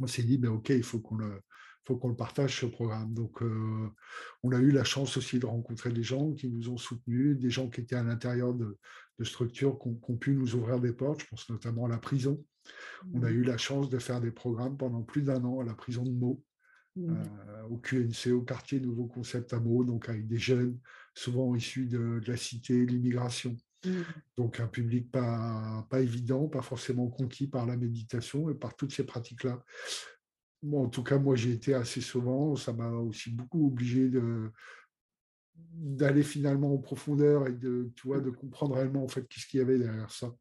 [0.00, 1.40] On s'est dit, bah, OK, il faut qu'on le,
[1.86, 3.12] faut qu'on le partage, ce programme.
[3.14, 3.88] Donc, euh,
[4.42, 7.50] on a eu la chance aussi de rencontrer des gens qui nous ont soutenus, des
[7.50, 8.78] gens qui étaient à l'intérieur de,
[9.22, 11.20] structures qui ont, pu nous ouvrir des portes.
[11.20, 12.42] Je pense notamment à la prison.
[13.14, 13.34] On a mmh.
[13.34, 16.10] eu la chance de faire des programmes pendant plus d'un an à la prison de
[16.10, 16.42] Meaux,
[16.96, 17.10] mmh.
[17.10, 20.78] euh, au QNC, au quartier Nouveau Concept à Meaux, donc avec des jeunes
[21.14, 23.56] souvent issus de, la cité, de l'immigration.
[23.84, 23.90] Mmh.
[24.36, 28.92] Donc un public pas, pas évident, pas forcément conquis par la méditation et par toutes
[28.92, 29.64] ces pratiques-là.
[30.72, 34.50] en tout cas, moi j'ai été assez souvent, ça m'a aussi beaucoup obligé de
[35.72, 39.58] d'aller finalement en profondeur et de, tu vois, de comprendre réellement en fait qu'est-ce qu'il
[39.58, 40.34] y avait derrière ça.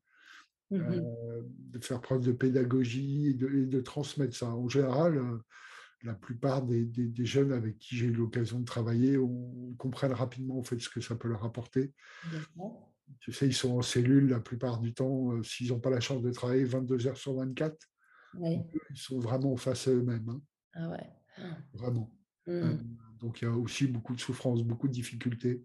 [0.72, 1.42] Mmh euh,
[1.72, 4.50] de faire preuve de pédagogie et de, transmettre ça.
[4.50, 5.38] En général, euh,
[6.04, 6.92] la plupart des,
[7.26, 11.02] jeunes avec qui j'ai eu l'occasion de travailler on, comprennent rapidement en fait, ce que
[11.02, 11.94] ça peut leur apporter.
[13.20, 16.00] Tu sais, ils sont en cellule la plupart du temps, euh, s'ils n'ont pas la
[16.00, 17.76] chance de travailler 22 heures sur 24,
[18.40, 18.64] ils
[18.96, 20.30] sont vraiment face à eux-mêmes.
[20.30, 20.42] Hein.
[20.74, 21.46] Ah ouais.
[21.74, 22.12] Vraiment.
[22.48, 22.78] Mmh.
[23.20, 25.64] donc il y a aussi beaucoup de souffrance, beaucoup de difficultés.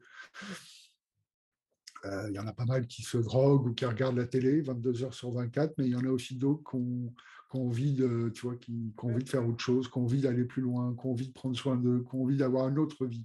[2.04, 4.60] Euh, il y en a pas mal qui se droguent ou qui regardent la télé
[4.60, 7.12] 22 heures sur 24, mais il y en a aussi d'autres qui ont,
[7.50, 10.44] envie de, tu vois, qui, ont envie de faire autre chose, qui ont envie d'aller
[10.44, 13.06] plus loin, qui ont envie de prendre soin d'eux, qui ont envie d'avoir une autre
[13.06, 13.24] vie,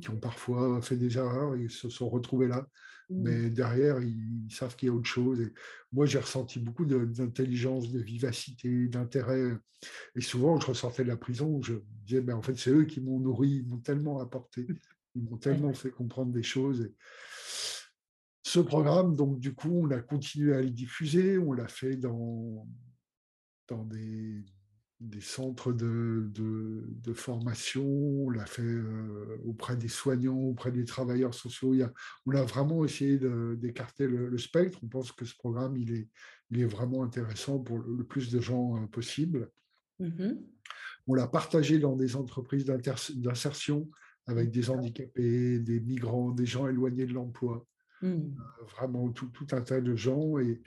[0.00, 2.66] qui ont, parfois fait des erreurs et se sont retrouvés là.
[3.10, 3.22] Mmh.
[3.22, 5.40] Mais derrière, ils, savent qu'il y a autre chose.
[5.40, 5.52] Et
[5.92, 9.56] moi, j'ai ressenti beaucoup d'intelligence, de, vivacité, d'intérêt.
[10.14, 11.74] Et souvent, je ressortais de la prison, je
[12.06, 14.66] disais, ben, en fait, c'est eux qui m'ont nourri, ils m'ont tellement apporté,
[15.14, 16.82] ils m'ont tellement fait comprendre des choses.
[16.82, 16.94] Et,
[18.48, 22.66] ce programme, donc du coup, on a continué à le diffuser, on l'a fait dans,
[23.68, 24.42] dans des,
[25.20, 31.74] centres de, formation, on l'a fait euh, auprès des soignants, auprès des travailleurs sociaux.
[32.24, 33.20] on a vraiment essayé
[33.56, 34.78] d'écarter le, spectre.
[34.82, 36.08] On pense que ce programme, il est,
[36.50, 39.50] il est vraiment intéressant pour le, plus de gens euh, possible.
[40.00, 40.32] Mmh
[41.10, 43.88] on l'a partagé dans des entreprises d'insertion
[44.26, 47.66] avec des handicapés, des migrants, des gens éloignés de l'emploi.
[48.02, 48.36] Mmh.
[48.76, 50.38] vraiment tout, tout, un tas de gens.
[50.38, 50.60] Et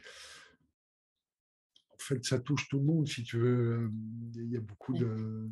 [1.94, 3.90] en fait, ça touche tout le monde, si tu veux.
[4.36, 5.50] Il y a beaucoup de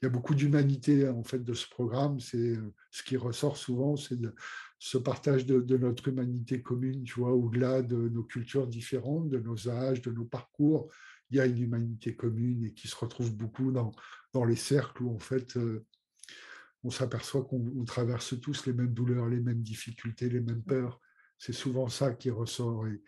[0.00, 2.20] il y a beaucoup d'humanité en fait de ce programme.
[2.20, 2.56] C'est
[2.90, 4.18] ce qui ressort souvent, c'est
[4.78, 9.68] ce partage de, notre humanité commune, tu vois, au-delà de nos cultures différentes, de nos
[9.68, 10.88] âges, de nos parcours.
[11.30, 13.92] Il y a une humanité commune et qui se retrouve beaucoup dans,
[14.32, 15.58] dans les cercles où en fait
[16.84, 21.00] on s'aperçoit qu'on traverse tous les mêmes douleurs, les mêmes difficultés, les mêmes peurs.
[21.38, 22.86] C'est souvent ça qui ressort.
[22.86, 23.02] Et,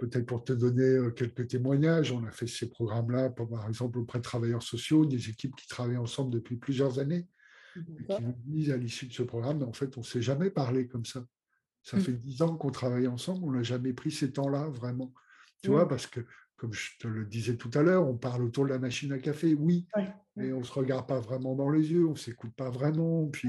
[0.00, 4.18] peut-être pour te donner euh, quelques témoignages, on a fait ces programmes-là, par exemple auprès
[4.18, 7.28] de travailleurs sociaux, des équipes qui travaillent ensemble depuis plusieurs années,
[7.76, 10.50] et qui nous disent à l'issue de ce programme, en fait, on ne s'est jamais
[10.50, 11.24] parlé comme ça.
[11.82, 12.00] Ça mmh.
[12.00, 15.12] fait dix ans qu'on travaille ensemble, on n'a jamais pris ces temps-là vraiment.
[15.62, 16.20] Tu vois, parce que,
[16.60, 19.18] comme je te le disais tout à l'heure, on parle autour de la machine à
[19.18, 19.86] café, oui,
[20.36, 23.26] mais on ne se regarde pas vraiment dans les yeux, on ne s'écoute pas vraiment.
[23.28, 23.48] Puis,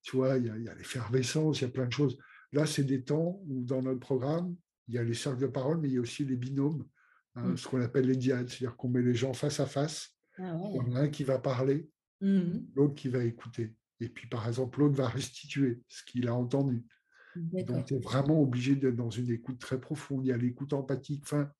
[0.00, 2.16] tu vois, il y a l'effervescence, il y a plein de choses.
[2.52, 4.56] Là, c'est des temps où, dans notre programme,
[4.88, 6.86] il y a les cercles de parole, mais il y a aussi les binômes,
[7.34, 7.56] hein, mmh.
[7.58, 10.16] ce qu'on appelle les diades, c'est-à-dire qu'on met les gens face à face.
[10.38, 11.90] Ah il y en a un qui va parler,
[12.22, 13.74] mmh l'autre qui va écouter.
[14.00, 16.86] Et puis, par exemple, l'autre va restituer ce qu'il a entendu.
[17.34, 20.24] Donc, tu es vraiment obligé d'être dans une écoute très profonde.
[20.24, 21.24] Il y a l'écoute empathique.
[21.24, 21.50] Enfin,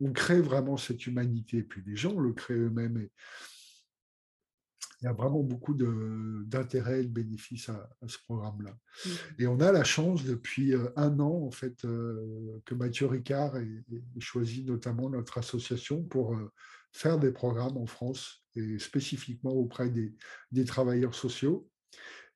[0.00, 1.58] on crée vraiment cette humanité.
[1.58, 2.98] Et puis, les gens le créent eux-mêmes.
[2.98, 3.10] Et,
[5.04, 8.70] il y a vraiment beaucoup d'intérêt et de bénéfices à, ce programme-là.
[8.70, 9.10] Mmh.
[9.38, 13.58] Et on a la chance depuis euh, un an, en fait, euh, que Mathieu Ricard
[13.58, 13.84] ait,
[14.18, 16.50] choisi notamment notre association pour euh,
[16.92, 20.14] faire des programmes en France et spécifiquement auprès des,
[20.52, 21.68] des travailleurs sociaux.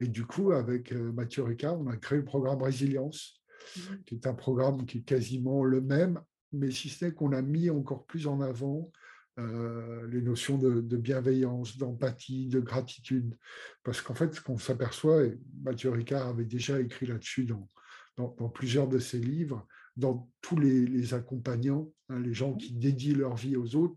[0.00, 3.40] Et du coup, avec Mathieu Ricard, on a créé le programme Résilience,
[3.76, 3.80] mmh.
[4.04, 6.20] qui est un programme qui est quasiment le même,
[6.52, 8.90] mais si ce n'est qu'on a mis encore plus en avant
[9.38, 13.36] euh, les notions de, bienveillance, d'empathie, de gratitude.
[13.84, 17.68] Parce qu'en fait, ce qu'on s'aperçoit, et Mathieu Ricard avait déjà écrit là-dessus dans,
[18.16, 19.64] dans, plusieurs de ses livres,
[19.96, 23.96] dans tous les, accompagnants, hein, les gens qui dédient leur vie aux autres,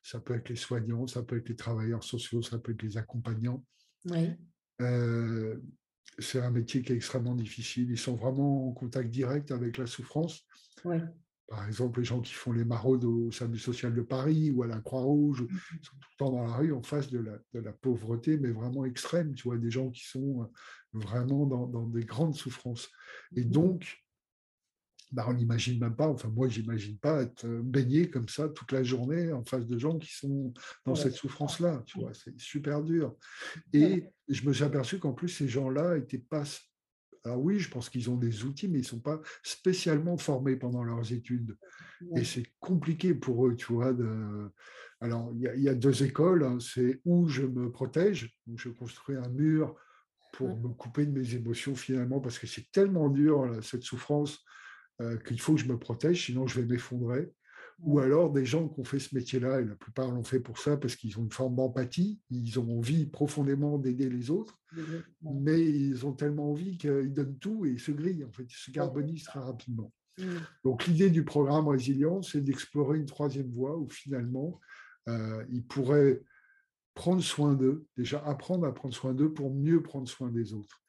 [0.00, 2.98] ça peut être les soignants, ça peut être les travailleurs sociaux, ça peut être les
[2.98, 3.64] accompagnants.
[4.80, 5.56] Euh,
[6.20, 7.90] c'est un métier qui est extrêmement difficile.
[7.90, 10.46] Ils sont vraiment en contact direct avec la souffrance.
[11.48, 14.66] Par exemple, les gens qui font les maraudes au service social de Paris ou à
[14.66, 15.48] la Croix-Rouge, mmh
[15.82, 17.24] sont tout le temps dans la rue en face de
[17.54, 19.34] la, pauvreté, mais vraiment extrême.
[19.34, 20.46] Tu vois, des gens qui sont euh,
[20.92, 22.90] vraiment dans, des grandes souffrances.
[23.34, 24.04] Et mmh donc,
[25.10, 28.72] bah, on n'imagine même pas, enfin moi, j'imagine pas être euh, baigné comme ça toute
[28.72, 30.52] la journée en face de gens qui sont
[30.84, 31.82] dans cette souffrance-là.
[31.86, 33.16] Tu vois, c'est super dur.
[33.72, 36.44] Et je me suis aperçu qu'en plus, ces gens-là n'étaient pas
[37.24, 40.56] alors oui, je pense qu'ils ont des outils, mais ils ne sont pas spécialement formés
[40.56, 41.56] pendant leurs études.
[42.16, 43.92] Et c'est compliqué pour eux, tu vois.
[43.92, 44.50] De...
[45.00, 46.44] Alors, il y, a deux écoles.
[46.44, 46.58] Hein.
[46.60, 49.74] C'est où je me protège, où je construis un mur
[50.32, 54.44] pour me couper de mes émotions finalement, parce que c'est tellement dur, cette souffrance,
[55.00, 57.32] euh, qu'il faut que je me protège, sinon je vais m'effondrer
[57.80, 60.58] ou alors des gens qui ont fait ce métier-là, et la plupart l'ont fait pour
[60.58, 64.58] ça parce qu'ils ont une forme d'empathie, ils ont envie profondément d'aider les autres,
[65.22, 68.56] mais ils ont tellement envie qu'ils donnent tout et ils se grillent, en fait, ils
[68.56, 69.92] se carbonisent très rapidement.
[70.18, 70.24] Mmh.
[70.64, 74.60] Donc l'idée du programme Résilience, c'est d'explorer une troisième voie où finalement,
[75.08, 76.20] euh, ils pourraient
[76.94, 80.82] prendre soin d'eux, déjà apprendre à prendre soin d'eux pour mieux prendre soin des autres.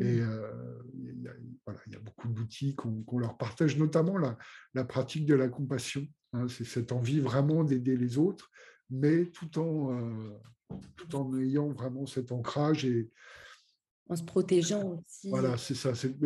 [0.00, 0.28] Et mmh.
[0.28, 1.32] euh, il, y a,
[1.66, 4.38] voilà, il, y a, beaucoup d'outils qu'on leur partage, notamment la,
[4.74, 6.06] la pratique de la compassion.
[6.32, 8.50] Hein, c'est cette envie vraiment d'aider les autres,
[8.90, 10.38] mais tout en, euh,
[10.96, 13.10] tout en ayant vraiment cet ancrage et
[14.08, 15.30] en se protégeant aussi.
[15.30, 15.94] Voilà, c'est ça.
[15.94, 16.16] C'est,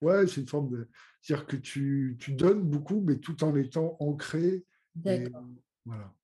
[0.00, 0.88] ouais, une forme de
[1.26, 4.64] dire que tu, tu, donnes beaucoup, mais tout en étant ancré.
[4.94, 5.46] D'accord.
[5.84, 6.14] voilà.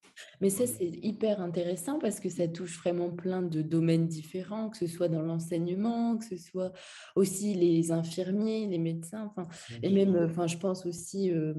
[0.40, 4.76] Mais ça, c'est hyper intéressant parce que ça touche vraiment plein de domaines différents, que
[4.76, 6.72] ce soit dans l'enseignement, que ce soit
[7.14, 9.48] aussi les infirmiers, les médecins, enfin,
[9.82, 11.54] et même, enfin, je pense aussi, euh,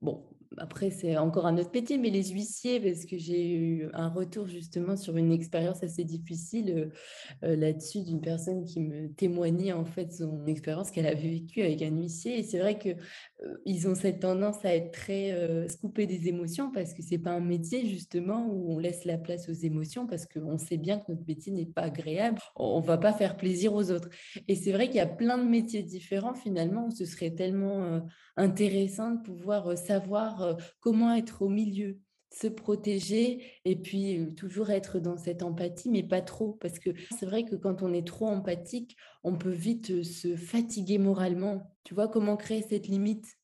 [0.00, 0.24] bon,
[0.56, 4.46] après, c'est encore un autre métier, mais les huissiers, parce que j'ai eu un retour
[4.46, 9.84] justement sur une expérience assez difficile euh, euh, là-dessus d'une personne qui me témoignait en
[9.84, 12.38] fait son expérience qu'elle avait vécue avec un huissier.
[12.38, 16.28] Et c'est vrai que euh, ils ont cette tendance à être très euh, se des
[16.28, 20.06] émotions parce que c'est pas un métier justement où on laisse la place aux émotions
[20.06, 22.38] parce qu'on sait bien que notre métier n'est pas agréable.
[22.56, 24.08] On va pas faire plaisir aux autres.
[24.46, 28.02] Et c'est vrai qu'il y a plein de métiers différents finalement où ce serait tellement
[28.36, 30.37] intéressant de pouvoir savoir
[30.80, 31.98] comment être au milieu
[32.30, 37.26] se protéger et puis toujours être dans cette empathie, mais pas trop, parce que c'est
[37.26, 41.74] vrai que quand on est trop empathique, on peut vite se fatiguer moralement.
[41.84, 43.38] Tu vois comment créer cette limite?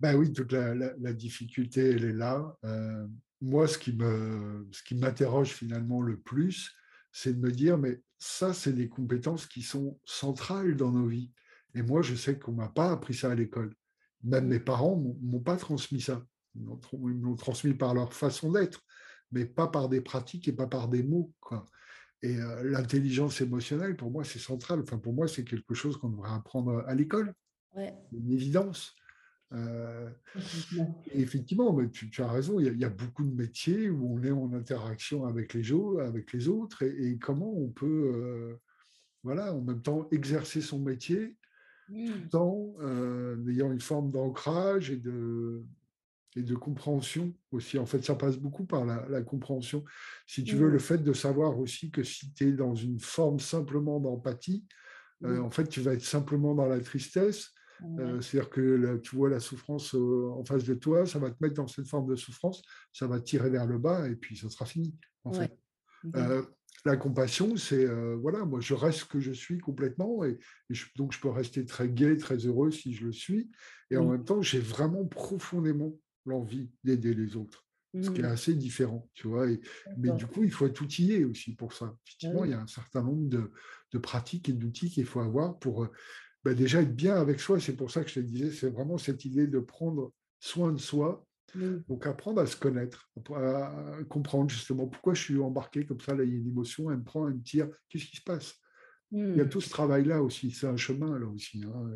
[0.00, 2.56] Ben oui, toute la, difficulté, elle est là.
[3.40, 6.74] moi, ce qui, me, ce qui m'interroge finalement le plus,
[7.12, 11.30] c'est de me dire, mais ça, c'est des compétences qui sont centrales dans nos vies.
[11.74, 13.74] Et moi, je sais qu'on ne m'a pas appris ça à l'école.
[14.24, 16.24] Même mes parents ne m'ont pas transmis ça.
[16.54, 18.80] Ils m'ont transmis par leur façon d'être,
[19.32, 21.32] mais pas par des pratiques et pas par des mots.
[21.40, 21.66] Quoi.
[22.22, 24.80] Et euh, l'intelligence émotionnelle, pour moi, c'est central.
[24.80, 27.34] Enfin, pour moi, c'est quelque chose qu'on devrait apprendre à l'école.
[27.76, 28.94] Une évidence.
[29.52, 30.08] Euh,
[31.12, 34.52] effectivement, mais tu, as raison, il y, a, beaucoup de métiers où on est en
[34.52, 35.70] interaction avec les,
[36.00, 38.56] avec les autres et, comment on peut, euh,
[39.22, 41.36] voilà, en même temps exercer son métier
[41.88, 42.28] mmh.
[42.30, 42.74] tout en
[43.48, 45.64] ayant une forme d'ancrage et de,
[46.36, 47.78] et de compréhension aussi.
[47.78, 49.84] En fait, ça passe beaucoup par la, compréhension.
[50.26, 53.38] Si tu veux, le fait de savoir aussi que si tu es dans une forme
[53.38, 54.64] simplement d'empathie,
[55.24, 57.50] euh, en fait, tu vas être simplement dans la tristesse.
[57.98, 61.36] Euh, c'est-à-dire que tu vois la souffrance euh, en face de toi, ça va te
[61.40, 62.62] mettre dans cette forme de souffrance,
[62.92, 64.96] ça va te tirer vers le bas et puis ça sera fini.
[65.24, 65.58] En fait.
[66.84, 67.86] La compassion, c'est
[68.16, 70.38] voilà, moi je reste ce que je suis complètement et,
[70.96, 73.50] donc je peux rester très gai, très heureux si je le suis.
[73.90, 75.94] Et en même temps, j'ai vraiment profondément
[76.26, 78.26] l'envie d'aider les autres, ce qui est mmh.
[78.26, 79.46] assez différent, tu vois.
[79.96, 81.96] mais du coup, il faut être outillé aussi pour ça.
[82.06, 85.56] Effectivement, ah il y a un certain nombre de, pratiques et d'outils qu'il faut avoir
[85.60, 85.88] pour
[86.42, 87.60] bah, déjà être bien avec soi.
[87.60, 90.80] C'est pour ça que je te disais, c'est vraiment cette idée de prendre soin de
[90.80, 91.24] soi.
[91.54, 91.84] Mmh.
[91.88, 96.24] Donc apprendre à se connaître, à comprendre justement pourquoi je suis embarqué comme ça, là
[96.24, 98.54] il y a une émotion, elle me prend, elle me tire, qu'est-ce qui se passe?
[99.12, 99.48] Il y a mmh.
[99.48, 101.64] tout ce travail-là aussi, c'est un chemin là aussi.
[101.64, 101.90] Hein.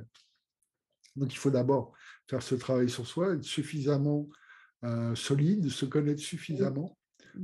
[1.17, 1.93] Donc il faut d'abord
[2.29, 4.29] faire ce travail sur soi, être suffisamment
[4.85, 6.97] euh, solide, se connaître suffisamment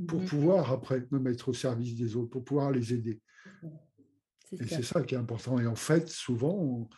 [0.07, 3.21] pour pouvoir après me mettre au service des autres, pour pouvoir les aider.
[4.51, 5.59] Et c'est ça qui est important.
[5.59, 6.89] Et en fait, souvent,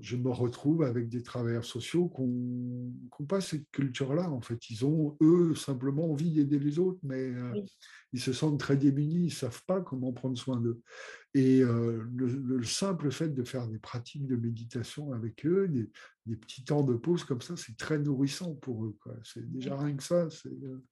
[0.00, 4.30] je me retrouve avec des travailleurs sociaux qui n'ont pas cette culture-là.
[4.30, 7.60] En fait, ils ont, eux, simplement envie d'aider les autres, mais euh,
[8.12, 10.80] ils se sentent très démunis, ils ne savent pas comment prendre soin d'eux.
[11.34, 16.64] Et euh, le, simple fait de faire des pratiques de méditation avec eux, des, petits
[16.64, 18.96] temps de pause comme ça, c'est très nourrissant pour eux.
[19.22, 20.28] C'est déjà rien que ça.
[20.46, 20.82] Euh,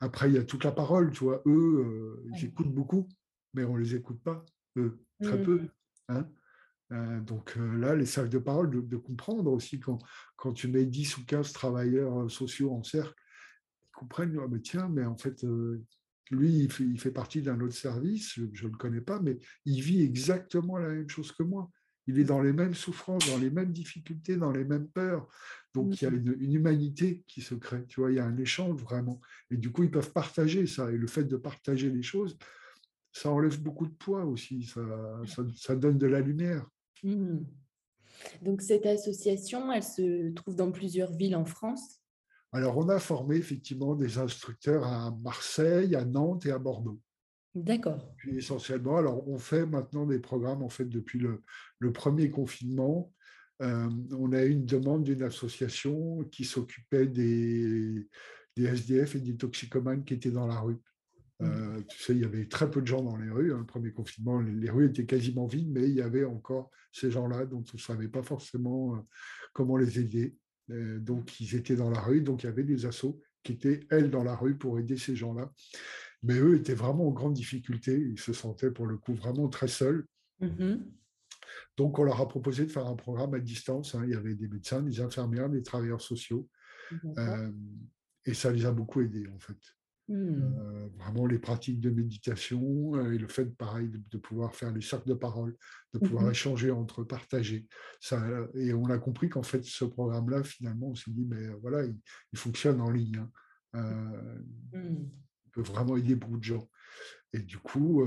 [0.00, 1.40] après, il y a toute la parole, tu vois.
[1.46, 3.08] Eux, ils écoutent beaucoup,
[3.52, 4.44] mais on ne les écoute pas,
[4.76, 5.60] eux, très peu.
[5.60, 5.68] Mmh.
[6.08, 6.28] Hein
[6.94, 9.98] euh, donc euh, là, les sacs de parole, de, comprendre aussi quand,
[10.36, 13.14] quand tu mets 10 ou 15 travailleurs euh, sociaux en cercle,
[13.86, 15.44] ils comprennent, ah, mais tiens, mais en fait,
[16.30, 19.38] lui, il fait, il fait partie d'un autre service, je ne le connais pas, mais
[19.64, 21.70] il vit exactement la même chose que moi.
[22.06, 25.26] Il est dans les mêmes souffrances, dans les mêmes difficultés, dans les mêmes peurs.
[25.72, 28.36] Donc, il y a une, humanité qui se crée, tu vois, il y a un
[28.36, 29.20] échange vraiment.
[29.50, 30.92] Et du coup, ils peuvent partager ça.
[30.92, 32.36] Et le fait de partager les choses,
[33.10, 34.82] ça enlève beaucoup de poids aussi, ça,
[35.54, 36.66] ça donne de la lumière.
[37.04, 37.44] Mmh.
[38.42, 42.00] Donc cette association, elle se trouve dans plusieurs villes en France?
[42.52, 47.00] Alors on a formé effectivement des instructeurs à Marseille, à Nantes et à Bordeaux.
[47.54, 48.14] D'accord.
[48.16, 53.12] Puis essentiellement, alors on fait maintenant des programmes en fait depuis le, premier confinement.
[53.62, 58.08] Euh, on a eu une demande d'une association qui s'occupait des,
[58.56, 60.78] des SDF et des toxicomanes qui étaient dans la rue.
[61.44, 63.52] Euh, tu sais, il y avait très peu de gens dans les rues.
[63.52, 63.58] Hein.
[63.58, 67.46] Le premier confinement, les, rues étaient quasiment vides, mais il y avait encore ces gens-là
[67.46, 69.00] dont on ne savait pas forcément euh,
[69.52, 70.36] comment les aider.
[70.70, 72.22] Euh, donc, ils étaient dans la rue.
[72.22, 75.16] Donc, il y avait des assos qui étaient, elles, dans la rue pour aider ces
[75.16, 75.50] gens-là.
[76.22, 77.98] Mais eux étaient vraiment en grande difficulté.
[77.98, 80.06] Ils se sentaient, pour le coup, vraiment très seuls.
[80.40, 80.76] Mmh
[81.76, 83.94] donc, on leur a proposé de faire un programme à distance.
[83.94, 84.02] Hein.
[84.04, 86.48] Il y avait des médecins, des infirmières, des travailleurs sociaux.
[88.24, 89.58] et ça les a beaucoup aidés, en fait.
[90.08, 90.14] Mmh.
[90.14, 94.82] Euh, vraiment les pratiques de méditation euh, et le fait, pareil, de, pouvoir faire les
[94.82, 95.56] cercles de parole,
[95.94, 97.66] de pouvoir mmh échanger entre partager.
[98.00, 101.56] Ça, et on a compris qu'en fait, ce programme-là, finalement, on s'est dit, mais euh,
[101.62, 103.24] voilà, il, fonctionne en ligne.
[103.72, 104.12] Hein.
[104.74, 105.08] Mmh.
[105.46, 106.68] Il peut vraiment aider beaucoup de gens.
[107.32, 108.04] Et du coup,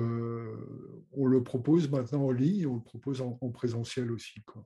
[1.11, 4.41] on le propose maintenant en ligne et on le propose en, présentiel aussi.
[4.43, 4.65] Quoi.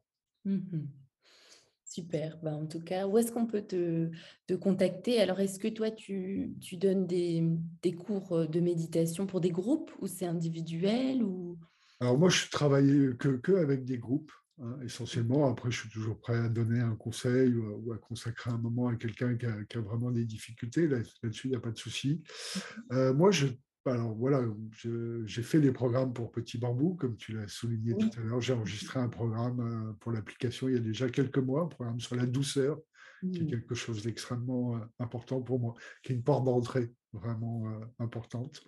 [1.91, 2.37] Super.
[2.41, 4.09] Ben, en tout cas, où est-ce qu'on peut te,
[4.47, 5.19] te contacter?
[5.19, 7.43] Alors, est-ce que toi, tu, tu donnes des,
[7.81, 11.59] des, cours euh, de méditation pour des groupes ou c'est individuel ou...
[11.99, 14.31] Alors, moi, je travaille que, que avec des groupes,
[14.61, 15.51] hein, essentiellement.
[15.51, 18.95] Après, je suis toujours prêt à donner un conseil ou à, consacrer un moment à
[18.95, 20.87] quelqu'un qui, qui a, vraiment des difficultés.
[20.87, 22.23] Là-dessus, il n'y a pas de souci.
[22.93, 23.47] Euh, moi, je
[23.85, 24.43] alors voilà,
[25.25, 28.41] j'ai fait des programmes pour Petit Bambou, comme tu l'as souligné tout à l'heure.
[28.41, 31.99] J'ai enregistré un programme euh, pour l'application il y a déjà quelques mois, un programme
[31.99, 32.79] sur la douceur,
[33.21, 35.73] qui est quelque chose d'extrêmement euh, important pour moi,
[36.03, 38.63] qui est une porte d'entrée vraiment euh, importante.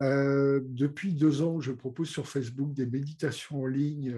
[0.00, 4.14] depuis deux ans, je propose sur Facebook des méditations en ligne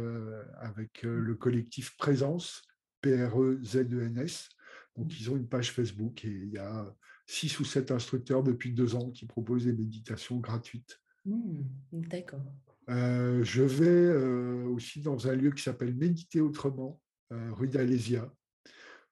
[0.57, 2.63] avec le collectif Présence,
[3.03, 4.49] P-R-E-Z-E-N-S.
[4.97, 6.93] Donc, ils ont une page Facebook et il y a
[7.29, 11.63] six ou sept instructeurs depuis deux ans qui proposent des méditations gratuites Mmh,
[11.93, 12.41] d'accord.
[12.89, 14.15] je vais
[14.67, 17.01] aussi dans un lieu qui s'appelle Méditer autrement,
[17.31, 18.33] rue d'Alésia,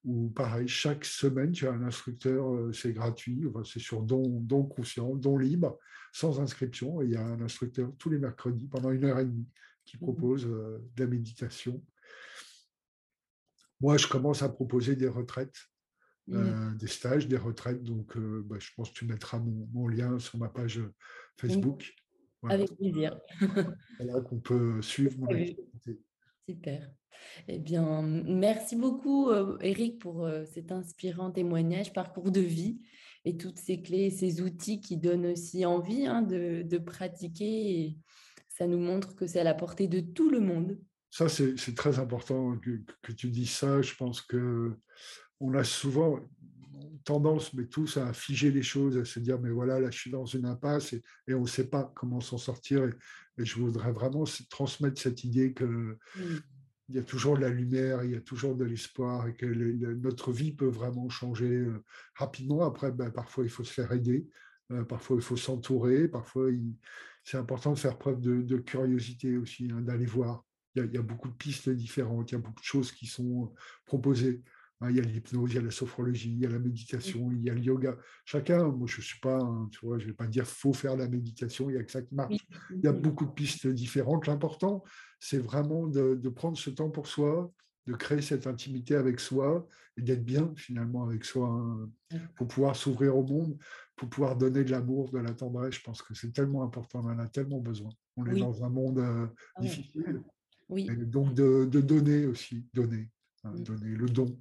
[0.05, 5.14] où pareil, chaque semaine, tu as un instructeur, c'est gratuit, c'est sur don, don conscient,
[5.14, 5.79] don libre,
[6.12, 7.03] sans inscription.
[7.03, 9.49] Et il y a un instructeur tous les mercredis pendant une heure et demie
[9.85, 11.85] qui mmh propose de la méditation.
[13.81, 15.57] Moi, je commence à proposer des retraites,
[16.29, 16.77] mmh.
[16.77, 17.83] des stages, des retraites.
[17.83, 20.81] Donc, bah, je pense que tu mettras mon, lien sur ma page
[21.37, 21.95] Facebook.
[22.49, 23.18] Avec plaisir.
[23.99, 26.01] voilà qu'on peut suivre mon activité.
[26.49, 26.91] Super.
[27.49, 32.79] Eh bien, merci beaucoup, Eric, pour cet inspirant témoignage, parcours de vie
[33.27, 37.81] et toutes ces clés, ces outils qui donnent aussi envie hein, de, pratiquer.
[37.81, 37.99] Et
[38.49, 40.79] ça nous montre que c'est à la portée de tout le monde.
[41.11, 43.83] Ça, c'est très important que, que, tu dis ça.
[43.83, 44.77] Je pense que
[45.41, 46.20] on a souvent
[47.05, 50.11] tendance, mais tous, à figer les choses, à se dire, mais voilà, là, je suis
[50.11, 52.84] dans une impasse et, on ne sait pas comment s'en sortir.
[52.84, 52.93] Et,
[53.39, 55.99] je voudrais vraiment transmettre cette idée que
[56.89, 59.47] il y a toujours de la lumière, il y a toujours de l'espoir et que
[59.47, 61.82] notre vie peut vraiment changer euh,
[62.14, 62.64] rapidement.
[62.64, 64.28] Après, ben, parfois, il faut se faire aider,
[64.70, 66.49] euh, parfois, il faut s'entourer, parfois,
[67.24, 70.45] c'est important de faire preuve de, curiosité aussi, hein, d'aller voir.
[70.76, 73.53] Il y, a, beaucoup de pistes différentes, il y a beaucoup de choses qui sont
[73.87, 74.43] proposées.
[74.81, 77.31] Hein, il y a l'hypnose, il y a la sophrologie, il y a la méditation,
[77.33, 77.97] il y a le yoga.
[78.27, 80.97] Chacun, moi je ne suis pas, tu vois, je ne vais pas dire faut faire
[80.97, 82.37] la méditation, il y a que ça qui marche.
[82.70, 84.27] Il y a beaucoup de pistes différentes.
[84.27, 84.85] L'important,
[85.18, 87.51] c'est vraiment de, prendre ce temps pour soi,
[87.87, 89.66] de créer cette intimité avec soi
[89.97, 91.91] et d'être bien finalement avec soi hein,
[92.35, 93.57] pour pouvoir s'ouvrir au monde,
[93.95, 95.77] pour pouvoir donner de l'amour, de la tendresse.
[95.77, 97.91] Je pense que c'est tellement important, on en a tellement besoin.
[98.18, 100.22] On est dans un monde euh, ah difficile.
[100.68, 100.87] Oui.
[101.07, 103.09] donc de, donner aussi, donner,
[103.45, 104.39] hein, donner le don.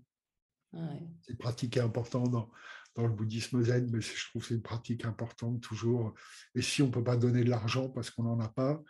[1.21, 2.49] C'est une pratique importante dans,
[2.95, 6.13] dans, le bouddhisme zen, mais je trouve que c'est une pratique importante toujours.
[6.53, 8.81] Et si on ne peut pas donner de l'argent parce qu'on n'en a pas,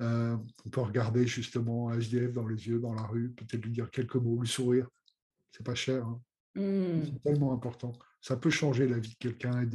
[0.00, 3.70] euh, on peut regarder justement un SDF dans les yeux, dans la rue, peut-être lui
[3.70, 4.88] dire quelques mots, lui sourire.
[5.52, 6.06] C'est pas cher.
[6.06, 6.20] Hein.
[6.54, 7.04] Mmh.
[7.04, 7.92] C'est tellement important.
[8.20, 9.68] Ça peut changer la vie de quelqu'un et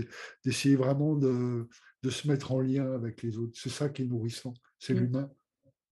[0.44, 1.68] d'essayer vraiment de,
[2.04, 3.54] de, se mettre en lien avec les autres.
[3.56, 4.54] C'est ça qui est nourrissant.
[4.80, 5.00] C'est mmh.
[5.00, 5.32] l'humain.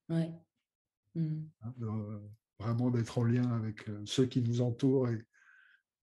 [0.09, 0.31] Ouais.
[1.15, 1.43] Mmh.
[1.61, 1.73] Hein,
[2.59, 5.19] vraiment d'être en lien avec euh, ceux qui nous entourent et,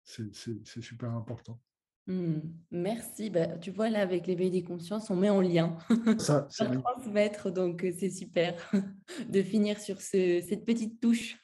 [0.04, 1.60] c'est super important.
[2.06, 2.40] Mmh.
[2.70, 3.30] merci.
[3.30, 5.78] Bah, tu vois, là, avec l'éveil des consciences, on met en lien.
[6.18, 8.54] Ça, c'est transmettre, donc c'est super
[9.28, 11.38] de finir sur cette petite touche.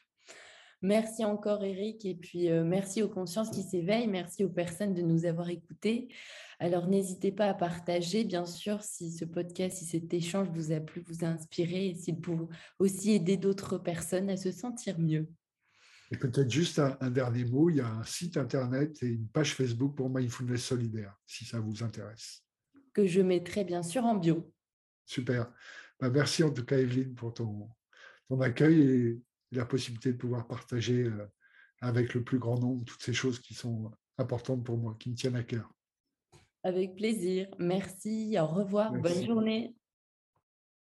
[0.83, 2.05] Merci encore, Eric.
[2.05, 4.07] Et puis, merci aux consciences qui s'éveillent.
[4.07, 6.09] Merci aux personnes de nous avoir écoutés.
[6.59, 10.81] Alors, n'hésitez pas à partager, bien sûr, si ce podcast, si cet échange vous a
[10.81, 12.49] plu, vous a inspiré, et s'il peut
[12.79, 15.27] aussi aider d'autres personnes à se sentir mieux.
[16.13, 19.55] Et peut-être juste un, dernier mot, il y a un site internet et une page
[19.55, 22.43] Facebook pour Mindfulness Solidaire, si ça vous intéresse.
[22.93, 24.53] Que je mettrai bien sûr en bio.
[25.07, 25.53] Super.
[26.01, 27.69] Bah, merci en tout cas, Evelyne, pour ton,
[28.29, 31.27] ton accueil et la possibilité de pouvoir partager euh,
[31.81, 35.15] avec le plus grand nombre toutes ces choses qui sont importantes pour moi, qui me
[35.15, 35.73] tiennent à cœur.
[36.63, 37.49] Avec plaisir.
[37.59, 38.37] Merci.
[38.39, 38.93] Au revoir.
[38.93, 39.75] Bonne journée.